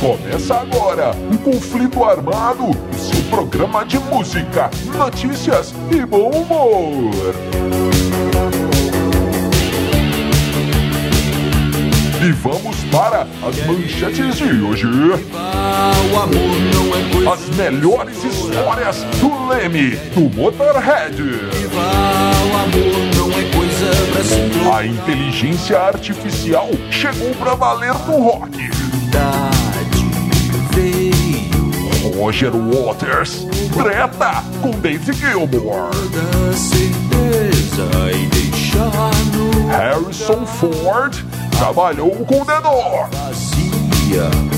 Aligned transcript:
Começa 0.00 0.54
agora 0.54 1.10
o 1.32 1.38
Conflito 1.38 2.04
Armado, 2.04 2.66
o 2.70 2.94
seu 2.94 3.20
programa 3.30 3.84
de 3.84 3.98
música, 3.98 4.70
notícias 4.96 5.74
e 5.90 6.06
bom 6.06 6.30
humor. 6.30 7.34
E 12.24 12.32
vamos 12.32 12.76
para 12.92 13.22
as 13.42 13.66
manchetes 13.66 14.36
de 14.36 14.62
hoje. 14.62 14.86
As 17.32 17.56
melhores 17.56 18.22
histórias 18.22 19.02
do 19.20 19.48
Leme, 19.48 19.96
do 20.14 20.30
Motorhead. 20.36 21.16
A 24.72 24.86
inteligência 24.86 25.80
artificial 25.80 26.68
chegou 26.88 27.34
pra 27.34 27.56
valer 27.56 27.94
no 28.06 28.22
rock. 28.22 28.70
Roger 32.18 32.50
Waters, 32.50 33.46
treta 33.72 34.42
com 34.60 34.72
Dave 34.72 35.12
Gilmore. 35.12 35.90
Harrison 39.70 40.44
Ford 40.44 41.14
trabalhou 41.56 42.10
com 42.26 42.44
The 42.44 42.60
Doors. 42.60 44.57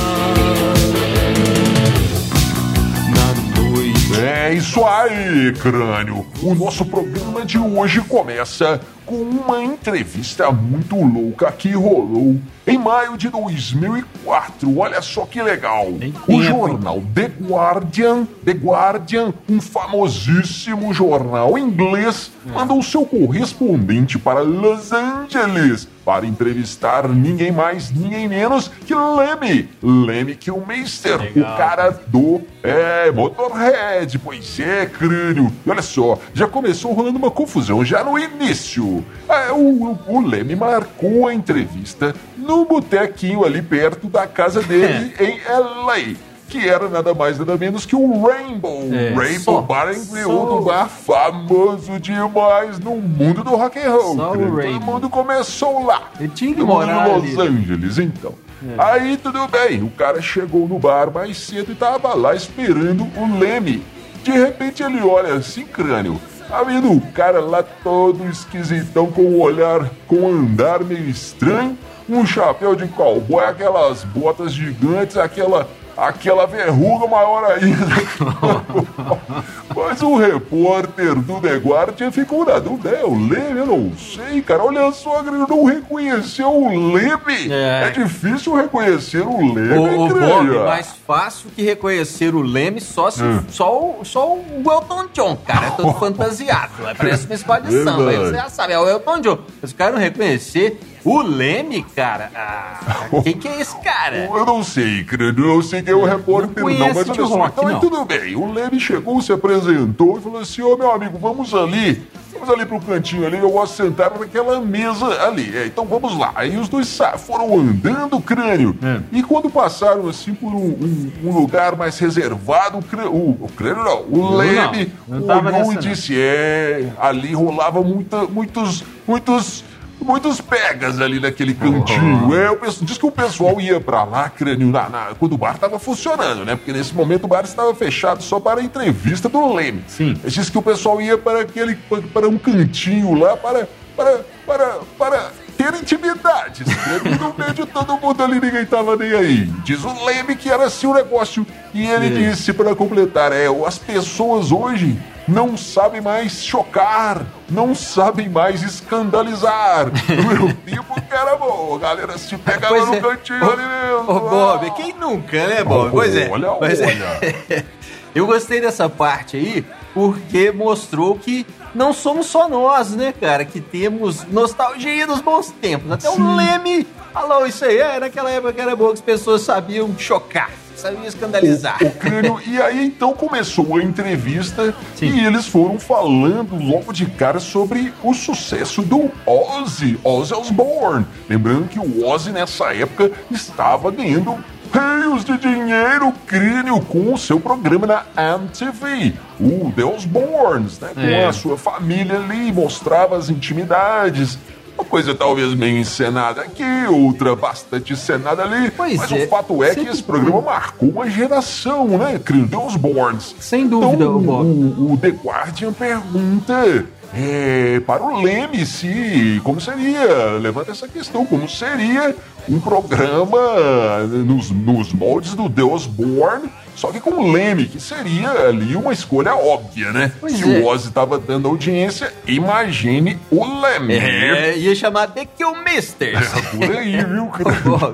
É 4.23 4.53
isso 4.53 4.85
aí, 4.85 5.51
crânio. 5.53 6.23
O 6.43 6.53
nosso 6.53 6.85
programa 6.85 7.43
de 7.43 7.57
hoje 7.57 8.01
começa 8.01 8.79
com 9.03 9.15
uma 9.15 9.63
entrevista 9.63 10.51
muito 10.51 10.95
louca 10.95 11.51
que 11.51 11.71
rolou 11.71 12.39
em 12.67 12.77
maio 12.77 13.17
de 13.17 13.29
2004. 13.29 14.77
Olha 14.77 15.01
só 15.01 15.25
que 15.25 15.41
legal. 15.41 15.87
O 16.27 16.41
jornal 16.43 17.01
The 17.15 17.31
Guardian, 17.41 18.27
The 18.45 18.51
Guardian, 18.51 19.33
um 19.49 19.59
famosíssimo 19.59 20.93
jornal 20.93 21.57
inglês, 21.57 22.31
mandou 22.45 22.81
seu 22.83 23.03
correspondente 23.05 24.19
para 24.19 24.41
Los 24.41 24.91
Angeles 24.91 25.87
para 26.03 26.25
entrevistar 26.25 27.07
ninguém 27.07 27.51
mais, 27.51 27.91
ninguém 27.91 28.27
menos 28.27 28.67
que 28.67 28.93
Lemmy. 28.93 29.69
Lemmy 29.81 30.35
Kilmister, 30.35 31.31
o 31.35 31.57
cara 31.57 31.91
do 32.07 32.41
é, 32.63 33.11
Motorhead. 33.11 34.19
Pois 34.19 34.59
é, 34.59 34.85
crânio. 34.85 35.51
E 35.65 35.69
olha 35.69 35.81
só, 35.81 36.17
já 36.33 36.47
começou 36.47 36.93
rolando 36.93 37.17
uma 37.17 37.31
confusão 37.31 37.83
já 37.83 38.03
no 38.03 38.17
início. 38.17 39.03
É, 39.27 39.51
o, 39.51 39.97
o 40.07 40.21
Leme 40.21 40.55
marcou 40.55 41.27
a 41.27 41.33
entrevista 41.33 42.15
no 42.37 42.65
botequinho 42.65 43.43
ali 43.43 43.61
perto 43.61 44.07
da 44.07 44.27
casa 44.27 44.61
dele 44.61 45.13
em 45.19 45.39
LA 45.47 46.30
que 46.51 46.67
era 46.69 46.89
nada 46.89 47.13
mais 47.13 47.39
nada 47.39 47.55
menos 47.57 47.85
que 47.85 47.95
o 47.95 48.23
Rainbow. 48.27 48.83
É, 48.91 49.13
Rainbow 49.13 49.55
só- 49.55 49.61
Bar 49.61 49.87
and 49.87 50.05
Grill, 50.11 50.27
só- 50.27 50.59
um 50.59 50.63
bar 50.63 50.89
famoso 50.89 51.99
demais 51.99 52.77
no 52.79 52.95
mundo 52.97 53.43
do 53.43 53.55
rock 53.55 53.79
and 53.79 53.89
roll. 53.91 54.15
Só 54.15 54.29
o 54.29 54.31
crânio. 54.33 54.47
Todo 54.49 54.57
Rainbow. 54.57 54.93
mundo 54.93 55.09
começou 55.09 55.85
lá. 55.85 56.09
Ele 56.19 56.29
tinha 56.29 56.53
que 56.53 56.61
morar 56.63 57.05
de 57.05 57.11
ali. 57.11 57.35
Los 57.35 57.47
Angeles, 57.47 57.97
então. 57.97 58.33
Aí 58.77 59.17
tudo 59.17 59.47
bem, 59.47 59.81
o 59.81 59.89
cara 59.89 60.21
chegou 60.21 60.67
no 60.67 60.77
bar 60.77 61.09
mais 61.11 61.37
cedo 61.39 61.71
e 61.71 61.75
tava 61.75 62.13
lá 62.13 62.35
esperando 62.35 63.07
o 63.17 63.39
Leme. 63.39 63.83
De 64.23 64.31
repente 64.31 64.83
ele 64.83 65.01
olha 65.01 65.33
assim, 65.33 65.63
crânio. 65.65 66.19
Tá 66.47 66.61
vendo 66.63 66.91
o 66.91 67.01
cara 67.13 67.39
lá 67.39 67.63
todo 67.63 68.27
esquisitão 68.29 69.07
com 69.07 69.21
o 69.21 69.39
olhar, 69.39 69.89
com 70.05 70.17
um 70.17 70.27
andar 70.41 70.83
meio 70.83 71.09
estranho, 71.09 71.75
um 72.09 72.25
chapéu 72.25 72.75
de 72.75 72.87
cowboy, 72.87 73.43
aquelas 73.45 74.03
botas 74.03 74.51
gigantes, 74.53 75.15
aquela, 75.17 75.67
aquela 75.97 76.45
verruga 76.47 77.07
maior 77.07 77.45
ainda. 77.51 77.85
Mas 79.75 80.01
o 80.01 80.17
repórter 80.17 81.15
do 81.15 81.39
The 81.39 81.55
Guardian 81.55 82.11
ficou 82.11 82.45
na 82.45 82.59
dúvida. 82.59 82.89
É 82.89 83.05
o 83.05 83.13
Leme? 83.13 83.59
Eu 83.59 83.65
não 83.65 83.91
sei, 83.97 84.41
cara. 84.41 84.63
Olha 84.63 84.91
só, 84.91 85.21
ele 85.21 85.31
não 85.31 85.63
reconheceu 85.65 86.49
o 86.51 86.93
Leme. 86.93 87.51
É. 87.51 87.87
É, 87.87 87.89
difícil 87.91 88.53
reconhecer 88.53 89.21
o 89.21 89.53
Leme, 89.53 89.77
O, 89.77 90.05
o 90.05 90.19
Bob, 90.19 90.49
mais 90.65 90.87
fácil 91.07 91.49
que 91.55 91.63
reconhecer 91.63 92.35
o 92.35 92.41
Leme 92.41 92.81
só, 92.81 93.09
se, 93.09 93.21
Hum. 93.23 93.43
só, 93.49 93.71
o, 93.79 94.03
só 94.03 94.33
o 94.33 94.63
Elton 94.65 95.05
John, 95.13 95.37
cara. 95.45 95.67
É 95.67 95.69
todo 95.71 95.93
fantasiado. 95.99 96.87
É 96.87 96.93
parece 96.93 97.27
uma 97.45 97.59
de 97.59 97.83
samba. 97.83 98.09
Aí 98.09 98.17
você 98.17 98.33
já 98.33 98.49
sabe, 98.49 98.73
é 98.73 98.79
o 98.79 98.87
Elton 98.89 99.21
John. 99.21 99.37
Mas 99.61 99.71
o 99.71 99.75
cara 99.75 99.91
não 99.91 99.99
reconhecer 99.99 100.79
o 101.03 101.21
Leme, 101.21 101.83
cara. 101.95 102.29
Ah, 102.35 102.79
quem 103.23 103.33
que 103.37 103.47
é 103.47 103.59
esse 103.61 103.75
cara? 103.77 104.17
Eu 104.17 104.45
não 104.45 104.63
sei, 104.63 105.03
crânio. 105.03 105.45
Eu 105.55 105.61
sei 105.61 105.81
que 105.81 105.89
é 105.89 105.95
o 105.95 106.05
repórter, 106.05 106.49
não, 106.55 106.63
conheço 106.63 106.83
mas 106.95 107.09
olha 107.09 107.27
só. 107.27 107.35
rock, 107.37 107.53
Então, 107.57 107.69
não. 107.69 107.79
tudo 107.79 108.05
bem. 108.05 108.35
O 108.35 108.51
Leme 108.51 108.79
chegou, 108.79 109.21
se 109.21 109.31
apresentou 109.33 110.17
e 110.17 110.21
falou 110.21 110.41
assim: 110.41 110.61
Ô 110.61 110.77
meu 110.77 110.91
amigo, 110.91 111.17
vamos 111.17 111.53
ali. 111.53 112.01
Vamos 112.33 112.49
ali 112.55 112.65
pro 112.65 112.79
cantinho 112.79 113.27
ali, 113.27 113.37
eu 113.37 113.51
gosto 113.51 113.73
de 113.73 113.89
sentar 113.89 114.09
naquela 114.17 114.59
mesa 114.61 115.05
ali. 115.27 115.55
É, 115.55 115.65
então 115.67 115.85
vamos 115.85 116.17
lá. 116.17 116.31
Aí 116.33 116.57
os 116.57 116.67
dois 116.69 116.97
foram 117.19 117.59
andando 117.59 118.15
o 118.17 118.21
crânio. 118.21 118.75
É. 118.81 118.99
E 119.11 119.21
quando 119.21 119.47
passaram 119.49 120.07
assim 120.07 120.33
por 120.33 120.47
um, 120.51 120.57
um- 120.57 121.11
um 121.25 121.31
lugar 121.37 121.75
mais 121.75 121.99
reservado, 121.99 122.79
o 122.79 122.81
crânio, 122.83 123.11
o, 123.13 123.29
o 123.41 123.49
crânio 123.55 123.83
não, 123.83 124.01
o 124.09 124.17
não. 124.31 124.37
Leme 124.37 124.91
Não 125.07 125.17
olhou 125.27 125.71
e 125.71 125.75
não. 125.75 125.81
disse: 125.81 126.15
É, 126.17 126.87
ali 126.99 127.33
rolava 127.33 127.81
muita, 127.83 128.23
muitos, 128.23 128.83
muitos. 129.07 129.63
Muitos 130.03 130.41
pegas 130.41 130.99
ali 130.99 131.19
naquele 131.19 131.53
cantinho. 131.53 132.33
É, 132.35 132.49
o 132.49 132.57
pessoal, 132.57 132.85
diz 132.85 132.97
que 132.97 133.05
o 133.05 133.11
pessoal 133.11 133.61
ia 133.61 133.79
pra 133.79 134.03
lá, 134.03 134.29
crânio, 134.29 134.67
na, 134.67 134.89
na- 134.89 135.07
quando 135.19 135.33
o 135.33 135.37
bar 135.37 135.57
tava 135.59 135.77
funcionando, 135.77 136.43
né? 136.43 136.55
Porque 136.55 136.73
nesse 136.73 136.93
momento 136.95 137.25
o 137.25 137.27
bar 137.27 137.43
estava 137.43 137.73
fechado 137.75 138.23
só 138.23 138.39
para 138.39 138.61
a 138.61 138.63
entrevista 138.63 139.29
do 139.29 139.53
Leme. 139.53 139.83
Sim. 139.87 140.19
Diz 140.25 140.49
que 140.49 140.57
o 140.57 140.61
pessoal 140.61 140.99
ia 141.01 141.17
para 141.17 141.41
aquele 141.41 141.75
para 142.13 142.27
um 142.27 142.37
cantinho 142.37 143.13
lá 143.13 143.37
para 143.37 143.67
para 143.95 144.21
para 144.45 144.79
para 144.97 145.31
ter 145.71 145.81
intimidade. 145.81 146.63
crânio, 146.63 147.19
No 147.19 147.35
meio 147.37 147.53
de 147.53 147.65
todo 147.65 147.97
mundo 147.97 148.23
ali, 148.23 148.39
ninguém 148.39 148.65
tava 148.65 148.95
nem 148.95 149.13
aí. 149.13 149.45
Diz 149.63 149.83
o 149.83 150.05
Leme 150.05 150.35
que 150.35 150.49
era 150.49 150.65
assim 150.65 150.87
o 150.87 150.93
negócio. 150.93 151.45
E 151.73 151.85
ele 151.85 152.09
disse 152.09 152.53
para 152.53 152.75
completar: 152.75 153.31
é, 153.31 153.47
as 153.65 153.77
pessoas 153.77 154.51
hoje 154.51 154.97
não 155.27 155.55
sabem 155.55 156.01
mais 156.01 156.43
chocar, 156.43 157.25
não 157.49 157.73
sabem 157.73 158.27
mais 158.27 158.63
escandalizar. 158.63 159.87
No 159.87 160.45
meu 160.47 160.53
tempo 160.65 161.01
que 161.01 161.13
era 161.13 161.35
bom, 161.35 161.75
a 161.75 161.79
galera 161.79 162.17
se 162.17 162.37
pegava 162.37 162.75
Pois 162.75 162.87
no 162.87 162.95
é. 162.95 162.99
cantinho 162.99 163.45
Ô, 163.45 163.51
ali 163.51 163.63
mesmo. 163.63 164.11
Ô, 164.11 164.19
Bob, 164.29 164.71
quem 164.71 164.93
nunca, 164.93 165.47
né, 165.47 165.63
Bob? 165.63 165.87
Oh, 165.87 165.91
pois 165.91 166.15
é. 166.15 166.29
olha, 166.29 166.47
é. 166.47 166.49
olha. 166.49 167.65
Eu 168.13 168.25
gostei 168.27 168.59
dessa 168.59 168.89
parte 168.89 169.37
aí 169.37 169.65
porque 169.93 170.51
mostrou 170.51 171.15
que 171.17 171.45
não 171.73 171.93
somos 171.93 172.27
só 172.27 172.47
nós, 172.47 172.91
né, 172.91 173.13
cara, 173.13 173.45
que 173.45 173.61
temos 173.61 174.25
nostalgia 174.27 175.07
dos 175.07 175.21
bons 175.21 175.51
tempos. 175.61 175.91
Até 175.91 176.09
o 176.09 176.35
Leme 176.35 176.85
falou 177.13 177.45
isso 177.45 177.65
aí. 177.65 177.77
É, 177.77 177.99
naquela 177.99 178.29
época 178.29 178.53
que 178.53 178.61
era 178.61 178.75
bom 178.75 178.87
que 178.87 178.93
as 178.93 179.01
pessoas 179.01 179.41
sabiam 179.41 179.93
chocar, 179.97 180.49
sabiam 180.75 181.05
escandalizar. 181.05 181.77
O, 181.81 182.33
o. 182.33 182.41
E 182.41 182.61
aí 182.61 182.85
então 182.85 183.13
começou 183.13 183.77
a 183.77 183.83
entrevista 183.83 184.73
Sim. 184.95 185.07
e 185.07 185.25
eles 185.25 185.47
foram 185.47 185.79
falando 185.79 186.55
logo 186.55 186.91
de 186.91 187.05
cara 187.05 187.39
sobre 187.39 187.93
o 188.03 188.13
sucesso 188.13 188.81
do 188.81 189.11
Ozzy, 189.25 189.99
Ozzy 190.03 190.33
Osbourne. 190.33 191.05
Lembrando 191.29 191.69
que 191.69 191.79
o 191.79 192.05
Ozzy 192.07 192.31
nessa 192.31 192.73
época 192.73 193.11
estava 193.29 193.91
ganhando 193.91 194.43
rios 194.71 195.25
de 195.25 195.37
dinheiro 195.37 196.11
crânio 196.25 196.79
com 196.81 197.13
o 197.13 197.17
seu 197.17 197.39
programa 197.39 197.85
na 197.87 198.03
MTV, 198.35 199.13
o 199.39 199.71
The 199.75 199.83
Osbournes, 199.83 200.79
né? 200.79 200.89
Com 200.93 201.01
É. 201.01 201.25
a 201.25 201.33
sua 201.33 201.57
família 201.57 202.17
ali, 202.17 202.51
mostrava 202.51 203.17
as 203.17 203.29
intimidades. 203.29 204.37
Uma 204.77 204.85
coisa 204.85 205.13
talvez 205.13 205.53
meio 205.53 205.77
encenada 205.77 206.41
aqui, 206.41 206.63
outra 206.89 207.35
bastante 207.35 207.93
encenada 207.93 208.41
ali. 208.43 208.71
Pois 208.71 208.97
mas 208.97 209.11
é, 209.11 209.25
o 209.25 209.27
fato 209.27 209.63
é 209.63 209.69
que 209.69 209.75
sempre 209.75 209.91
esse 209.91 210.01
programa 210.01 210.41
marcou 210.41 210.89
uma 210.89 211.09
geração, 211.09 211.85
né? 211.97 212.19
Crânio, 212.23 212.47
The 212.47 212.57
Osbournes. 212.57 213.35
Sem 213.39 213.67
dúvida, 213.67 214.05
então, 214.05 214.15
o, 214.17 214.93
o 214.93 214.97
The 214.97 215.09
Guardian 215.09 215.73
pergunta 215.73 216.85
é, 217.13 217.81
para 217.85 218.01
o 218.01 218.21
Leme 218.21 218.65
se 218.65 219.39
como 219.43 219.59
seria, 219.59 220.37
levanta 220.41 220.71
essa 220.71 220.87
questão, 220.87 221.25
como 221.25 221.47
seria 221.47 222.15
um 222.49 222.59
programa 222.59 223.99
nos, 224.25 224.51
nos 224.51 224.93
moldes 224.93 225.33
do 225.33 225.47
Deus 225.47 225.85
Born 225.85 226.49
só 226.75 226.91
que 226.91 226.99
com 226.99 227.11
o 227.11 227.31
Leme, 227.31 227.65
que 227.65 227.79
seria 227.79 228.31
ali 228.31 228.75
uma 228.75 228.91
escolha 228.91 229.35
óbvia, 229.35 229.91
né? 229.91 230.11
Pois 230.19 230.33
Se 230.33 230.43
é. 230.43 230.59
o 230.59 230.65
Ozzy 230.65 230.91
tava 230.91 231.19
dando 231.19 231.47
audiência, 231.47 232.11
imagine 232.25 233.19
o 233.29 233.61
Leme. 233.61 233.93
É, 233.95 234.57
ia 234.57 234.73
chamar 234.73 235.07
The 235.07 235.25
Kill 235.25 235.63
Misters. 235.63 236.27
Por 236.49 236.75
aí, 236.75 236.97
viu, 237.05 237.27
cara? 237.27 237.93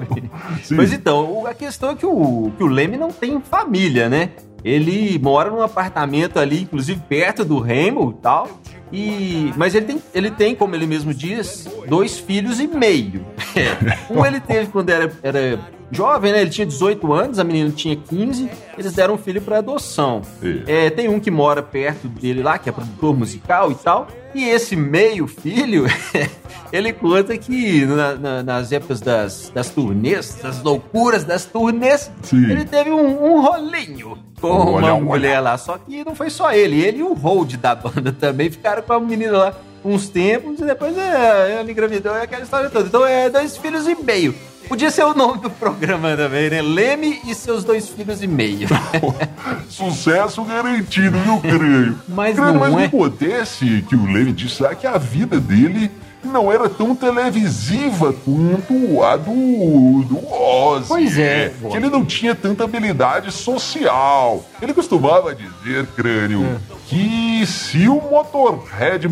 Mas 0.71 0.93
então, 0.93 1.45
a 1.45 1.53
questão 1.53 1.91
é 1.91 1.95
que 1.95 2.05
o, 2.05 2.51
que 2.57 2.63
o 2.63 2.67
Leme 2.67 2.95
não 2.95 3.11
tem 3.11 3.41
família, 3.41 4.07
né? 4.07 4.29
Ele 4.67 5.17
mora 5.19 5.49
num 5.49 5.61
apartamento 5.61 6.39
ali, 6.39 6.63
inclusive 6.63 7.01
perto 7.07 7.45
do 7.45 7.59
Rainbow 7.59 8.11
e 8.11 8.21
tal. 8.21 8.59
E, 8.91 9.53
mas 9.55 9.75
ele 9.75 9.85
tem, 9.85 10.01
ele 10.13 10.31
tem, 10.31 10.55
como 10.55 10.75
ele 10.75 10.85
mesmo 10.85 11.13
diz, 11.13 11.67
dois 11.87 12.17
filhos 12.17 12.59
e 12.59 12.67
meio. 12.67 13.25
Um 14.09 14.25
ele 14.25 14.39
teve 14.39 14.67
quando 14.67 14.89
era, 14.89 15.11
era 15.23 15.59
jovem, 15.91 16.31
né? 16.31 16.41
Ele 16.41 16.49
tinha 16.49 16.65
18 16.65 17.13
anos, 17.13 17.39
a 17.39 17.43
menina 17.43 17.71
tinha 17.71 17.95
15. 17.95 18.49
Eles 18.77 18.93
deram 18.93 19.15
um 19.15 19.17
filho 19.17 19.41
para 19.41 19.57
adoção. 19.59 20.21
É. 20.67 20.89
Tem 20.89 21.07
um 21.07 21.19
que 21.19 21.31
mora 21.31 21.61
perto 21.63 22.07
dele 22.07 22.41
lá, 22.43 22.57
que 22.57 22.69
é 22.69 22.71
produtor 22.71 23.17
musical 23.17 23.71
e 23.71 23.75
tal. 23.75 24.07
E 24.35 24.43
esse 24.43 24.75
meio 24.75 25.25
filho, 25.25 25.85
ele 26.71 26.93
conta 26.93 27.35
que 27.37 27.85
na- 27.85 28.15
na- 28.15 28.43
nas 28.43 28.71
épocas 28.71 29.01
das, 29.01 29.49
das 29.53 29.69
turnês, 29.69 30.37
das 30.43 30.61
loucuras 30.61 31.23
das 31.23 31.45
turnês, 31.45 32.11
Sim. 32.21 32.43
ele 32.51 32.65
teve 32.65 32.91
um, 32.91 33.23
um 33.35 33.41
rolinho 33.41 34.17
com 34.39 34.49
uma 34.77 34.99
mulher 34.99 35.39
lá. 35.39 35.57
Só 35.57 35.77
que 35.77 36.03
não 36.03 36.13
foi 36.13 36.29
só 36.29 36.51
ele, 36.51 36.83
ele 36.83 36.99
e 36.99 37.03
o 37.03 37.13
hold 37.13 37.55
da 37.55 37.73
banda 37.73 38.11
também 38.19 38.49
ficaram 38.51 38.81
com 38.83 38.93
a 38.93 38.99
menina 38.99 39.37
lá 39.37 39.53
uns 39.85 40.09
tempos 40.09 40.59
e 40.59 40.65
depois 40.65 40.97
é, 40.97 41.59
ela 41.59 41.71
engravidou 41.71 42.13
e 42.17 42.21
aquela 42.21 42.43
história 42.43 42.69
toda. 42.69 42.87
Então 42.87 43.05
é 43.05 43.29
dois 43.29 43.55
filhos 43.57 43.87
e 43.87 43.95
meio. 43.95 44.35
Podia 44.67 44.91
ser 44.91 45.03
o 45.03 45.13
nome 45.13 45.39
do 45.39 45.49
programa 45.49 46.15
também, 46.15 46.49
né? 46.49 46.61
Leme 46.61 47.21
e 47.25 47.33
seus 47.33 47.63
dois 47.63 47.87
filhos 47.87 48.21
e 48.21 48.27
meio. 48.27 48.67
Sucesso 49.69 50.43
garantido, 50.43 51.17
viu, 51.19 51.39
Crânio? 51.39 51.99
Mas 52.07 52.35
Crânio, 52.35 52.53
não 52.53 52.59
mas 52.59 52.73
o 52.73 52.79
é. 52.79 52.87
que 52.87 52.95
acontece 52.95 53.85
que 53.87 53.95
o 53.95 54.05
Leme 54.05 54.33
disse 54.33 54.61
lá 54.61 54.75
que 54.75 54.85
a 54.85 54.97
vida 54.97 55.39
dele 55.39 55.91
não 56.23 56.51
era 56.51 56.67
tão 56.69 56.95
televisiva 56.95 58.13
quanto 58.13 59.03
a 59.03 59.15
do, 59.15 60.03
do 60.03 60.27
Ozzy. 60.33 60.87
Pois 60.87 61.17
é, 61.17 61.53
Que 61.69 61.77
ele 61.77 61.89
não 61.89 62.03
tinha 62.05 62.35
tanta 62.35 62.63
habilidade 62.63 63.31
social. 63.31 64.43
Ele 64.61 64.73
costumava 64.73 65.33
dizer, 65.35 65.85
Crânio, 65.95 66.43
É. 66.45 66.57
que 66.87 67.45
se 67.45 67.87
o 67.87 68.01
Motorhead 68.01 69.07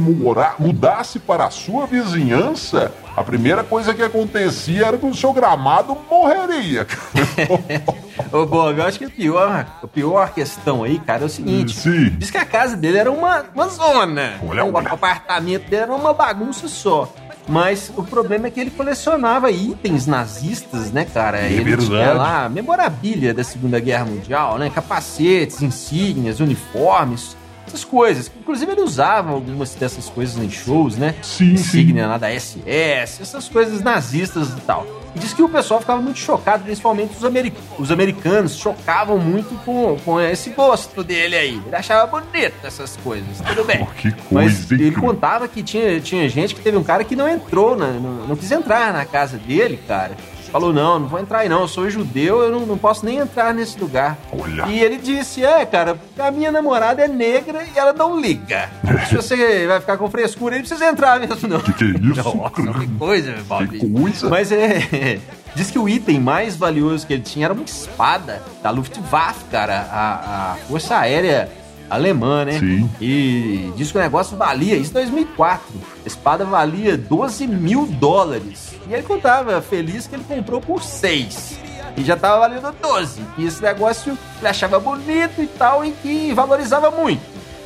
mudasse 0.60 1.20
para 1.20 1.46
a 1.46 1.50
sua 1.50 1.86
vizinhança, 1.86 2.92
a 3.16 3.24
primeira 3.24 3.64
coisa 3.64 3.94
que 3.94 4.02
acontecia 4.04 4.86
era 4.88 4.98
que 4.98 5.06
o 5.06 5.14
seu 5.16 5.32
gramado 5.34 5.98
morreria. 6.10 6.86
Ô, 8.32 8.46
Bob, 8.46 8.78
eu 8.80 8.86
acho 8.86 8.98
que 8.98 9.06
a 9.06 9.10
pior, 9.10 9.66
a 9.84 9.88
pior 9.88 10.30
questão 10.34 10.84
aí, 10.84 11.00
cara, 11.00 11.24
é 11.24 11.26
o 11.26 11.30
seguinte. 11.30 11.76
Sim. 11.76 12.10
Diz 12.18 12.32
que 12.32 12.38
a 12.38 12.46
casa 12.46 12.76
dele 12.76 12.98
era 12.98 13.12
uma, 13.12 13.44
uma 13.54 13.68
zona. 13.68 14.34
Olha, 14.48 14.64
o 14.66 14.74
olha. 14.74 14.88
apartamento 14.90 15.70
dele 15.70 15.84
era 15.84 15.94
uma 15.94 16.14
bagunça 16.14 16.68
só. 16.68 17.05
Mas 17.48 17.92
o 17.96 18.04
problema 18.04 18.48
é 18.48 18.50
que 18.50 18.60
ele 18.60 18.72
colecionava 18.72 19.52
itens 19.52 20.08
nazistas, 20.08 20.92
né, 20.92 21.06
cara? 21.06 21.42
É 21.42 21.52
ele 21.52 21.64
verdade. 21.64 21.88
tinha 21.88 22.14
lá 22.14 22.50
memorabilia 22.50 23.34
da 23.34 23.44
Segunda 23.44 23.80
Guerra 23.80 24.06
Mundial, 24.06 24.58
né? 24.58 24.70
Capacetes, 24.70 25.62
insígnias, 25.62 26.40
uniformes, 26.40 27.38
essas 27.76 27.84
coisas. 27.84 28.32
Inclusive 28.40 28.72
ele 28.72 28.82
usava 28.82 29.32
algumas 29.32 29.76
dessas 29.76 30.10
coisas 30.10 30.42
em 30.42 30.50
shows, 30.50 30.96
né? 30.98 31.14
Sim, 31.22 31.54
Insígnia 31.54 32.08
lá 32.08 32.18
da 32.18 32.30
SS, 32.32 33.22
essas 33.22 33.50
coisas 33.50 33.82
nazistas 33.82 34.50
e 34.50 34.62
tal. 34.62 34.86
E 35.16 35.20
diz 35.20 35.34
que 35.34 35.42
o 35.42 35.48
pessoal 35.50 35.80
ficava 35.80 36.02
muito 36.02 36.20
chocado, 36.20 36.64
principalmente 36.64 37.16
os, 37.18 37.24
ameri- 37.24 37.54
os 37.80 37.90
americanos, 37.92 38.56
chocavam 38.58 39.18
muito 39.18 39.56
com, 39.64 39.98
com 40.04 40.20
esse 40.20 40.50
gosto 40.50 41.04
dele 41.04 41.36
aí. 41.36 41.62
Ele 41.66 41.76
achava 41.76 42.06
bonito 42.08 42.54
essas 42.64 42.98
coisas, 42.98 43.28
tudo 43.48 43.64
bem. 43.64 43.86
Que 43.98 44.12
coisa, 44.12 44.30
Mas 44.32 44.72
ele 44.72 44.92
contava 44.92 45.48
que 45.48 45.64
tinha, 45.64 46.00
tinha 46.02 46.28
gente 46.28 46.54
que 46.56 46.62
teve 46.62 46.78
um 46.78 46.84
cara 46.84 47.04
que 47.04 47.16
não 47.16 47.30
entrou, 47.30 47.76
na, 47.78 47.88
não, 47.92 48.28
não 48.28 48.36
quis 48.36 48.52
entrar 48.52 48.92
na 48.92 49.06
casa 49.06 49.38
dele, 49.38 49.80
cara. 49.88 50.12
Falou, 50.56 50.72
não, 50.72 51.00
não 51.00 51.08
vou 51.10 51.20
entrar 51.20 51.40
aí 51.40 51.50
não, 51.50 51.64
eu 51.64 51.68
sou 51.68 51.90
judeu, 51.90 52.42
eu 52.42 52.50
não, 52.50 52.66
não 52.66 52.78
posso 52.78 53.06
nem 53.06 53.18
entrar 53.18 53.54
nesse 53.54 53.78
lugar. 53.78 54.18
Olha. 54.32 54.66
E 54.68 54.80
ele 54.80 54.96
disse, 54.96 55.44
é, 55.44 55.66
cara, 55.66 56.00
a 56.18 56.32
minha 56.32 56.50
namorada 56.50 57.04
é 57.04 57.10
negra 57.10 57.66
e 57.66 57.78
ela 57.78 57.92
não 57.92 58.18
liga. 58.18 58.70
Se 59.10 59.18
você 59.18 59.68
vai 59.68 59.82
ficar 59.82 59.98
com 59.98 60.10
frescura, 60.10 60.56
ele 60.56 60.62
não 60.62 60.70
precisa 60.70 60.90
entrar 60.90 61.20
mesmo, 61.20 61.50
não. 61.50 61.60
Que 61.60 61.74
que 61.74 61.84
é 61.84 61.88
isso, 61.88 62.38
Nossa, 62.38 62.80
que 62.80 62.88
coisa, 62.98 63.36
Bob. 63.46 63.68
Que 63.68 63.90
coisa. 63.90 64.30
Mas 64.30 64.50
é... 64.54 65.20
Diz 65.54 65.70
que 65.70 65.78
o 65.78 65.90
item 65.90 66.22
mais 66.22 66.56
valioso 66.56 67.06
que 67.06 67.12
ele 67.12 67.24
tinha 67.24 67.48
era 67.48 67.54
uma 67.54 67.64
espada 67.64 68.42
da 68.64 68.70
Luftwaffe, 68.70 69.44
cara, 69.52 69.86
a, 69.92 70.54
a 70.54 70.56
Força 70.70 70.96
Aérea 70.96 71.50
Alemã, 71.90 72.46
né? 72.46 72.60
Sim. 72.60 72.90
E 73.00 73.72
diz 73.76 73.92
que 73.92 73.98
o 73.98 74.02
negócio 74.02 74.36
valia, 74.38 74.76
isso 74.76 74.92
em 74.92 74.94
2004, 74.94 75.64
a 76.04 76.08
espada 76.08 76.46
valia 76.46 76.98
12 76.98 77.48
mil 77.48 77.86
dólares. 77.86 78.74
E 78.90 78.94
ele 78.94 79.04
contava 79.04 79.62
feliz 79.62 80.08
que 80.08 80.16
ele 80.16 80.24
comprou 80.24 80.62
por 80.62 80.84
6. 80.84 81.60
E 81.98 82.04
já 82.04 82.16
tava 82.18 82.40
valendo 82.40 82.74
12. 82.82 83.22
E 83.38 83.46
esse 83.46 83.62
negócio 83.62 84.18
ele 84.40 84.48
achava 84.48 84.80
bonito 84.80 85.42
e 85.42 85.48
tal, 85.48 85.86
e 85.86 85.92
que 85.92 86.34
valorizava 86.34 86.92
muito. 86.92 87.22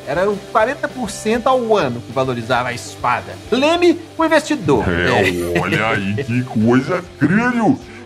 Era 0.08 0.30
o 0.30 0.38
40% 0.52 1.46
ao 1.46 1.78
ano 1.78 2.02
que 2.02 2.12
valorizava 2.12 2.70
a 2.70 2.74
espada. 2.74 3.36
Leme, 3.52 4.00
o 4.18 4.26
investidor. 4.26 4.84
É, 4.88 5.60
olha 5.60 5.88
aí 5.88 6.24
que 6.24 6.44
coisa, 6.44 7.04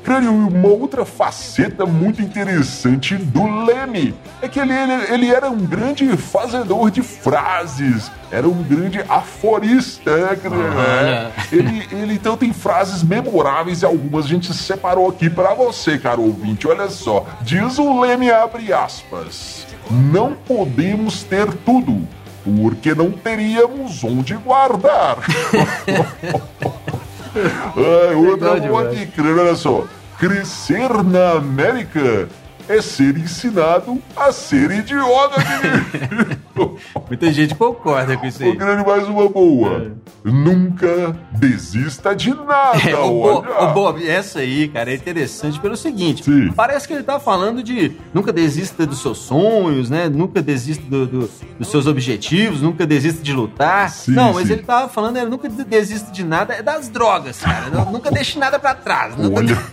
crânio. 0.04 0.14
Crânio, 0.14 0.32
uma 0.32 0.68
outra 0.68 1.06
faceta 1.06 1.86
muito 1.86 2.22
interessante 2.22 3.16
do 3.16 3.66
Leme 3.66 4.14
é 4.42 4.48
que 4.48 4.60
ele, 4.60 4.74
ele, 4.74 5.14
ele 5.14 5.34
era 5.34 5.50
um 5.50 5.66
grande 5.66 6.16
fazedor 6.16 6.92
de 6.92 7.02
frases, 7.02 8.12
era 8.32 8.48
um 8.48 8.62
grande 8.64 9.00
aforista, 9.10 10.16
né? 10.16 10.40
Olha. 10.46 11.32
Ele, 11.52 11.88
ele 11.92 12.14
então 12.14 12.38
tem 12.38 12.54
frases 12.54 13.02
memoráveis 13.04 13.82
e 13.82 13.86
algumas 13.86 14.26
a 14.26 14.28
gente 14.28 14.54
separou 14.54 15.10
aqui 15.10 15.30
pra 15.30 15.54
você, 15.54 15.98
caro 15.98 16.22
ouvinte. 16.22 16.68
Olha 16.68 16.90
só, 16.90 17.26
diz 17.42 17.80
o 17.80 18.00
Leme, 18.02 18.30
abre 18.32 18.72
aspas, 18.72 19.66
não 19.90 20.34
podemos 20.34 21.24
ter 21.24 21.52
tudo, 21.66 22.08
porque 22.44 22.94
não 22.94 23.12
teríamos 23.12 24.04
onde 24.04 24.36
guardar. 24.36 25.18
Ai, 27.35 28.16
outra 28.16 28.54
aqui, 28.80 29.06
crânio, 29.07 29.42
olha 29.42 29.56
só. 29.56 29.85
Crescer 30.19 31.04
na 31.04 31.31
América 31.31 32.28
é 32.70 32.82
ser 32.82 33.18
ensinado 33.18 34.02
a 34.16 34.32
ser 34.32 34.72
idiota. 34.72 35.36
Muita 37.10 37.32
gente 37.32 37.56
concorda 37.56 38.16
com 38.18 38.26
isso 38.26 38.44
aí. 38.44 38.56
crânio, 38.56 38.86
mais 38.86 39.08
uma 39.08 39.28
boa. 39.30 39.92
Nunca 40.24 41.16
desista 41.32 42.16
de 42.16 42.30
nada, 42.34 42.78
É, 42.90 42.96
o, 42.96 43.10
Bo- 43.10 43.46
olha. 43.46 43.70
o 43.70 43.74
Bob, 43.74 44.08
essa 44.08 44.40
aí, 44.40 44.68
cara, 44.70 44.92
é 44.92 44.96
interessante 44.96 45.60
pelo 45.60 45.76
seguinte: 45.76 46.24
Sim. 46.24 46.52
parece 46.56 46.88
que 46.88 46.94
ele 46.94 47.04
tá 47.04 47.20
falando 47.20 47.62
de 47.62 47.92
nunca 48.14 48.32
desista 48.32 48.86
dos 48.86 49.02
seus 49.02 49.18
sonhos, 49.18 49.90
né? 49.90 50.08
Nunca 50.08 50.42
desista 50.42 50.84
do- 50.86 51.06
do- 51.06 51.30
dos 51.60 51.68
seus 51.70 51.88
objetivos, 51.88 52.62
nunca 52.62 52.86
desista 52.86 53.22
de 53.22 53.34
lutar. 53.34 53.90
Sim, 53.90 54.12
não, 54.12 54.34
mas 54.34 54.48
sim. 54.48 54.54
ele 54.54 54.64
tava 54.64 54.88
falando, 54.88 55.18
ele 55.18 55.30
nunca 55.30 55.50
desista 55.50 56.12
de 56.12 56.24
nada, 56.24 56.54
é 56.54 56.62
das 56.62 56.88
drogas, 56.88 57.42
cara. 57.42 57.70
Nunca 57.92 58.10
deixe 58.10 58.40
nada 58.40 58.58
pra 58.58 58.74
trás. 58.74 59.14
Olha. 59.18 59.30
nunca 59.32 59.64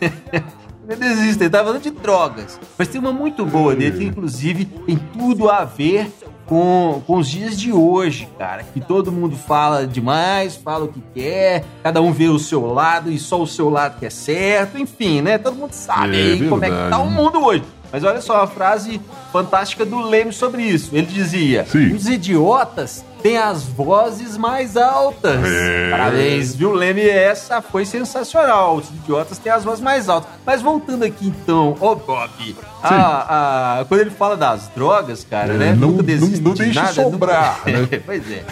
desista, 0.97 1.45
ele 1.45 1.51
tava 1.51 1.65
falando 1.67 1.83
de 1.83 1.91
drogas. 1.91 2.59
Mas 2.77 2.89
tem 2.89 3.01
uma 3.01 3.13
muito 3.13 3.45
boa 3.45 3.75
dele 3.75 3.99
que, 3.99 4.05
inclusive, 4.05 4.65
tem 4.65 4.97
tudo 5.13 5.49
a 5.49 5.65
ver 5.65 6.11
com, 6.47 7.01
com 7.07 7.17
os 7.19 7.29
dias 7.29 7.59
de 7.59 7.73
hoje, 7.73 8.29
cara. 8.37 8.65
Que 8.65 8.81
todo 8.81 9.13
mundo 9.13 9.37
fala 9.37 9.87
demais, 9.87 10.57
fala 10.57 10.87
o 10.87 10.89
que 10.89 11.03
quer, 11.15 11.65
cada 11.83 12.01
um 12.01 12.13
vê 12.13 12.29
o 12.29 12.39
seu 12.39 12.67
lado 12.67 13.11
e 13.11 13.19
só 13.19 13.41
o 13.41 13.47
seu 13.47 13.71
lado 13.71 13.99
que 13.99 14.07
é 14.07 14.11
certo, 14.11 14.77
enfim, 14.77 15.23
né? 15.23 15.39
Todo 15.39 15.57
mundo 15.57 15.73
sabe 15.73 16.17
É 16.17 16.33
aí 16.33 16.49
como 16.49 16.65
é 16.65 16.71
que 16.71 16.91
tá 16.91 16.99
o 16.99 17.09
mundo 17.09 17.45
hoje. 17.45 17.63
Mas 17.93 18.05
olha 18.05 18.21
só 18.21 18.43
a 18.43 18.47
frase 18.47 19.01
fantástica 19.33 19.85
do 19.85 20.01
Leme 20.01 20.33
sobre 20.33 20.63
isso. 20.63 20.91
Ele 20.93 21.07
dizia: 21.07 21.65
Sim. 21.67 21.93
os 21.93 22.09
idiotas 22.09 23.05
têm 23.23 23.37
as 23.39 23.63
vozes 23.65 24.37
mais 24.37 24.77
altas. 24.77 25.41
É. 25.45 25.91
Parabéns, 25.91 26.55
viu, 26.55 26.73
Leme? 26.73 27.03
Essa 27.09 27.61
foi 27.63 27.85
sensacional. 27.85 28.77
Os 28.77 28.89
idiotas 28.89 29.39
têm 29.39 29.53
as 29.53 29.65
vozes 29.65 29.81
mais 29.81 30.09
altas. 30.09 30.31
Mas 30.45 30.63
voltando 30.63 31.05
aqui 31.05 31.29
então, 31.29 31.77
ô 31.81 31.95
Bob, 31.95 32.57
a- 32.83 33.79
a- 33.81 33.85
quando 33.87 34.01
ele 34.01 34.11
fala 34.11 34.37
das 34.37 34.69
drogas, 34.75 35.25
cara, 35.29 35.55
É, 35.55 35.57
né? 35.57 35.77
não- 35.79 35.89
nunca 35.91 36.03
desiste 36.03 36.37
não- 36.41 36.49
não 36.51 36.55
de 36.55 36.65
deixa 36.65 36.81
nada, 36.83 36.93
sobrar, 36.95 37.61
nunca- 37.67 37.79
né? 37.97 38.03
pois 38.05 38.23
é. 38.31 38.45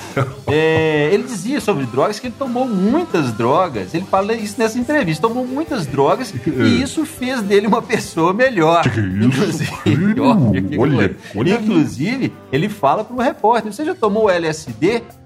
É, 0.46 1.10
Ele 1.12 1.22
dizia 1.24 1.60
sobre 1.60 1.86
drogas 1.86 2.18
que 2.20 2.26
ele 2.26 2.34
tomou 2.38 2.66
muitas 2.66 3.32
drogas. 3.32 3.94
Ele 3.94 4.04
fala 4.10 4.34
isso 4.34 4.54
nessa 4.58 4.78
entrevista. 4.78 5.26
Tomou 5.26 5.46
muitas 5.46 5.86
drogas 5.86 6.32
e 6.46 6.82
isso 6.82 7.04
fez 7.06 7.40
dele 7.42 7.66
uma 7.66 7.80
pessoa 7.82 8.32
melhor. 8.32 8.82
Que 8.82 9.00
isso, 9.00 9.24
Inclusive, 9.24 10.20
olha, 10.78 11.16
Olha. 11.36 11.54
Inclusive, 11.54 12.32
ele 12.52 12.68
fala 12.68 13.04
para 13.04 13.14
um 13.16 13.18
repórter: 13.20 13.72
Você 13.72 13.84
já 13.84 13.94
tomou 13.94 14.28
LSD? 14.30 14.57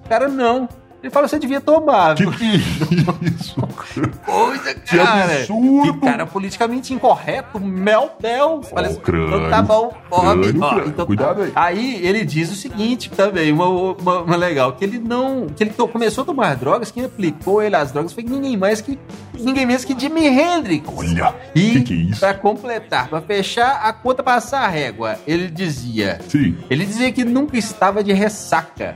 Cara, 0.09 0.29
não. 0.29 0.69
Ele 1.03 1.11
fala, 1.11 1.27
você 1.27 1.37
devia 1.37 1.61
tomar. 1.61 2.15
Que 2.15 2.25
que 2.31 2.45
é 2.45 2.55
isso? 2.55 3.57
coisa, 4.25 4.75
Que 4.75 4.97
cara. 4.97 5.35
absurdo. 5.41 5.95
Que 5.95 6.01
cara 6.01 6.27
politicamente 6.27 6.95
incorreto, 6.95 7.59
Meltel. 7.59 8.61
Olha, 8.71 8.89
Ó, 8.89 8.95
crânio. 8.95 9.27
então 9.37 9.51
tá 9.51 9.63
bom. 9.63 9.93
Crânio, 10.11 10.63
Ó, 10.63 10.69
crânio. 10.69 10.85
então 10.89 10.93
tá. 10.99 11.07
Cuidado 11.07 11.43
aí. 11.43 11.53
Aí 11.57 12.07
ele 12.07 12.25
diz 12.25 12.53
o 12.53 12.55
seguinte 12.55 13.11
também, 13.11 13.51
uma, 13.51 13.67
uma, 13.69 14.21
uma 14.21 14.37
legal, 14.37 14.75
que 14.75 14.85
ele 14.85 15.01
não. 15.01 15.47
Que 15.49 15.65
ele 15.65 15.71
começou 15.73 16.23
a 16.23 16.25
tomar 16.25 16.55
drogas, 16.55 16.93
quem 16.93 17.05
aplicou 17.05 17.61
ele 17.61 17.75
as 17.75 17.91
drogas 17.91 18.13
foi 18.13 18.23
ninguém 18.23 18.57
mais 18.57 18.81
que. 18.81 18.97
Ninguém 19.37 19.67
menos 19.67 19.85
que 19.85 19.99
Jimi 19.99 20.27
Hendrix. 20.29 20.89
Olha, 20.97 21.35
E 21.53 21.71
que 21.73 21.81
que 21.83 21.93
é 21.95 21.97
isso? 21.97 22.21
pra 22.21 22.33
completar, 22.33 23.09
pra 23.09 23.21
fechar 23.21 23.81
a 23.83 23.93
conta 23.93 24.23
passar 24.23 24.61
a 24.61 24.69
régua, 24.69 25.19
ele 25.27 25.49
dizia. 25.49 26.21
Sim. 26.29 26.57
Ele 26.71 26.87
dizia 26.87 27.11
que 27.11 27.25
nunca 27.25 27.59
estava 27.59 28.05
de 28.05 28.13
ressaca. 28.13 28.95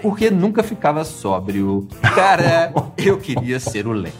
Porque 0.00 0.30
nunca 0.30 0.62
ficava 0.62 1.04
sóbrio. 1.04 1.86
Cara, 2.14 2.72
eu 2.96 3.18
queria 3.18 3.58
ser 3.58 3.86
o 3.86 3.92
Leque. 3.92 4.16